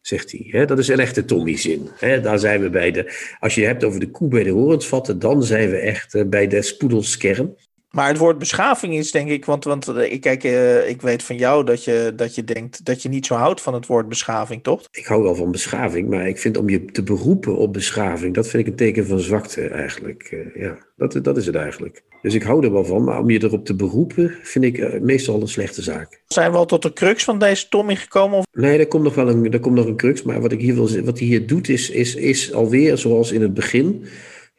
[0.00, 0.66] zegt hij.
[0.66, 1.88] Dat is een echte Tommy-zin.
[2.22, 3.34] Daar zijn we bij de.
[3.38, 6.24] Als je hebt over de koe bij de horens vatten, dan zijn we echt eh,
[6.24, 7.56] bij de spoedelskern.
[7.90, 11.22] Maar het woord beschaving is denk ik, want, want eh, ik, kijk, uh, ik weet
[11.22, 14.08] van jou dat je, dat je denkt dat je niet zo houdt van het woord
[14.08, 14.82] beschaving, toch?
[14.90, 18.48] Ik hou wel van beschaving, maar ik vind om je te beroepen op beschaving, dat
[18.48, 20.30] vind ik een teken van zwakte eigenlijk.
[20.30, 22.02] Uh, ja, dat, dat is het eigenlijk.
[22.22, 25.00] Dus ik hou er wel van, maar om je erop te beroepen, vind ik uh,
[25.00, 26.22] meestal een slechte zaak.
[26.26, 28.38] Zijn we al tot de crux van deze Tommy gekomen?
[28.38, 28.44] Of?
[28.52, 30.74] Nee, er komt nog wel een, er komt nog een crux, maar wat ik hier
[30.74, 34.04] wil wat hij hier doet is, is, is alweer zoals in het begin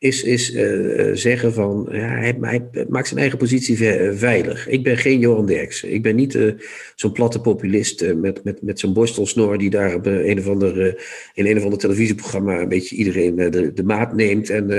[0.01, 3.77] is, is uh, zeggen van, ja, hij, hij, maakt zijn eigen positie
[4.13, 4.67] veilig.
[4.67, 5.93] Ik ben geen Johan Derksen.
[5.93, 6.55] Ik ben niet
[6.95, 11.45] zo'n platte populist met, met, met zo'n borstelsnor die daar op een of ander, in
[11.45, 14.49] een of ander televisieprogramma een beetje iedereen de, de maat neemt.
[14.49, 14.69] En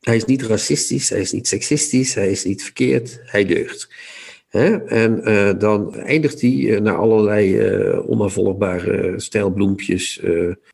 [0.00, 3.88] hij is niet racistisch, hij is niet seksistisch, hij is niet verkeerd, hij deugt.
[4.50, 5.22] En
[5.58, 7.62] dan eindigt hij naar allerlei
[8.06, 10.20] onafvolgbare stijlbloempjes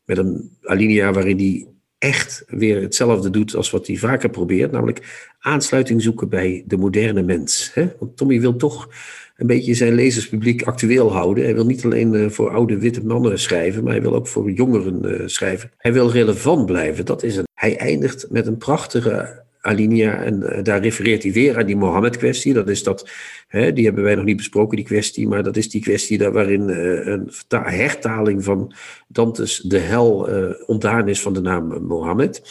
[0.05, 1.67] met een alinea waarin hij
[2.03, 7.21] echt weer hetzelfde doet als wat hij vaker probeert, namelijk aansluiting zoeken bij de moderne
[7.21, 7.71] mens.
[7.73, 7.87] Hè?
[7.99, 8.89] Want Tommy wil toch
[9.37, 11.43] een beetje zijn lezerspubliek actueel houden.
[11.43, 14.51] Hij wil niet alleen uh, voor oude witte mannen schrijven, maar hij wil ook voor
[14.51, 15.71] jongeren uh, schrijven.
[15.77, 17.47] Hij wil relevant blijven, dat is het.
[17.53, 20.23] Hij eindigt met een prachtige alinea.
[20.23, 22.53] En uh, daar refereert hij weer aan die Mohammed-kwestie.
[22.53, 23.09] Dat is dat,
[23.47, 25.27] hè, die hebben wij nog niet besproken, die kwestie.
[25.27, 28.73] Maar dat is die kwestie daar waarin uh, een hertaling van
[29.07, 32.41] Dantes de hel uh, ontdaan is van de naam Mohammed.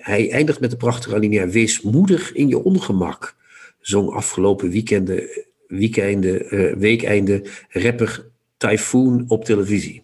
[0.00, 1.48] hij eindigt met de prachtige alinea.
[1.48, 3.36] Wees moedig in je ongemak.
[3.80, 5.28] Zong afgelopen weekenden,
[5.66, 8.26] weekende, weekeinde rapper
[8.56, 10.02] Typhoon op televisie.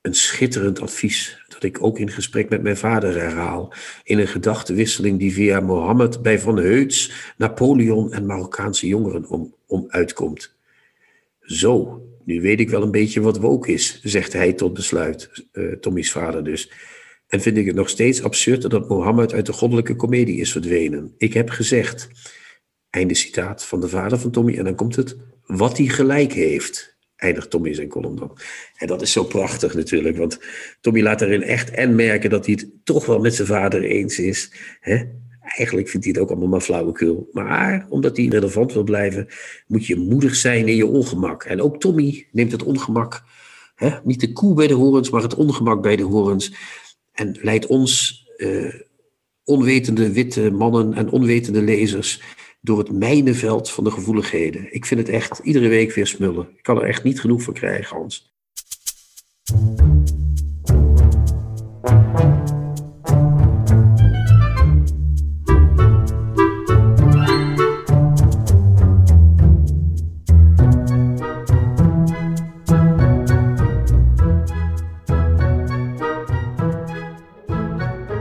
[0.00, 3.72] Een schitterend advies dat ik ook in gesprek met mijn vader herhaal.
[4.04, 9.84] In een gedachtenwisseling die via Mohammed bij Van Heuts, Napoleon en Marokkaanse jongeren om, om
[9.88, 10.54] uitkomt.
[11.40, 15.72] Zo, nu weet ik wel een beetje wat woke is, zegt hij tot besluit, uh,
[15.72, 16.70] Tommy's vader dus.
[17.26, 21.14] En vind ik het nog steeds absurd dat Mohammed uit de goddelijke komedie is verdwenen.
[21.18, 22.08] Ik heb gezegd,
[22.90, 26.95] einde citaat van de vader van Tommy, en dan komt het, wat hij gelijk heeft
[27.16, 28.38] eindigt Tommy zijn column dan.
[28.76, 30.38] En dat is zo prachtig natuurlijk, want
[30.80, 34.18] Tommy laat erin echt en merken dat hij het toch wel met zijn vader eens
[34.18, 34.52] is.
[34.80, 35.04] Hè?
[35.40, 37.28] Eigenlijk vindt hij het ook allemaal maar flauwekul.
[37.32, 39.28] Maar omdat hij relevant wil blijven,
[39.66, 41.44] moet je moedig zijn in je ongemak.
[41.44, 43.22] En ook Tommy neemt het ongemak,
[43.74, 46.54] hè, niet de koe bij de horens, maar het ongemak bij de horens.
[47.12, 48.74] En leidt ons uh,
[49.44, 52.20] onwetende witte mannen en onwetende lezers
[52.66, 54.74] door het mijnenveld van de gevoeligheden.
[54.74, 56.48] Ik vind het echt iedere week weer smullen.
[56.56, 58.34] Ik kan er echt niet genoeg van krijgen, Hans.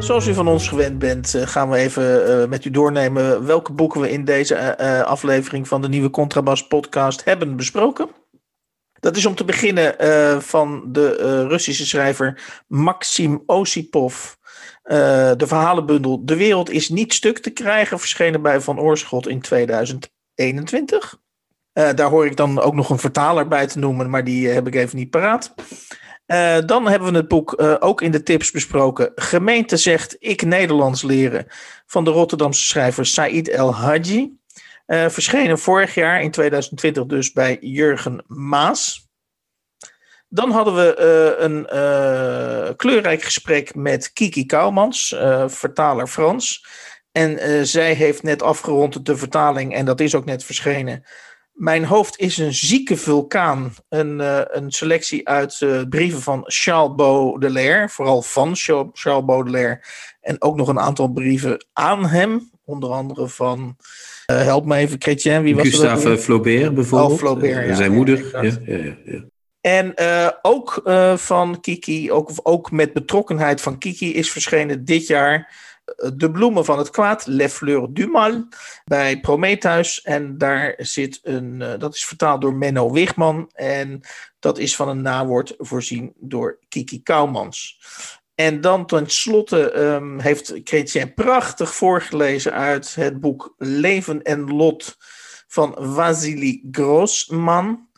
[0.05, 3.71] Zoals u van ons gewend bent, eh, gaan we even uh, met u doornemen welke
[3.73, 8.09] boeken we in deze uh, aflevering van de nieuwe Contrabas podcast hebben besproken.
[8.99, 9.95] Dat is om te beginnen
[10.41, 14.33] van de Russische schrijver Maxim Osipov.
[14.83, 21.19] de verhalenbundel De wereld is niet stuk te krijgen, verschenen bij Van Oorschot in 2021.
[21.73, 24.75] daar hoor ik dan ook nog een vertaler bij te noemen, maar die heb ik
[24.75, 25.53] even niet paraat.
[26.27, 29.11] Uh, dan hebben we het boek uh, ook in de tips besproken.
[29.15, 31.45] Gemeente zegt ik Nederlands leren
[31.85, 34.37] van de Rotterdamse schrijver Said El Hadji.
[34.87, 39.09] Uh, verschenen vorig jaar in 2020 dus bij Jurgen Maas.
[40.29, 40.95] Dan hadden we
[41.39, 41.65] een
[42.75, 45.15] kleurrijk gesprek met Kiki Kouwmans,
[45.45, 46.65] vertaler Frans.
[47.11, 51.03] En zij heeft net afgerond de vertaling, en dat is ook net verschenen,
[51.55, 53.73] mijn hoofd is een zieke vulkaan.
[53.89, 57.89] Een, uh, een selectie uit uh, brieven van Charles Baudelaire.
[57.89, 58.55] Vooral van
[58.93, 59.81] Charles Baudelaire.
[60.21, 62.51] En ook nog een aantal brieven aan hem.
[62.65, 63.75] Onder andere van,
[64.31, 65.43] uh, help me even, Chrétien.
[65.43, 67.11] Wie was Gustave dat Flaubert bijvoorbeeld.
[67.11, 67.75] Oh, Flaubert, ja.
[67.75, 68.43] Zijn moeder.
[68.43, 69.23] Ja, ja, ja,
[69.61, 69.93] En
[70.41, 70.81] ook
[71.15, 75.53] van Kiki, ook, ook met betrokkenheid van Kiki, is verschenen dit jaar
[76.15, 78.47] de bloemen van het kwaad, Les Fleurs du Mal,
[78.85, 80.01] bij Prometheus.
[80.01, 83.49] En daar zit een, uh, dat is vertaald door Menno Wigman.
[83.53, 84.01] En
[84.39, 87.79] dat is van een nawoord voorzien door Kiki Kouwmans.
[88.35, 94.97] En dan tenslotte um, heeft Chrétien prachtig voorgelezen uit het boek Leven en Lot
[95.47, 97.89] van Vasily Grossman.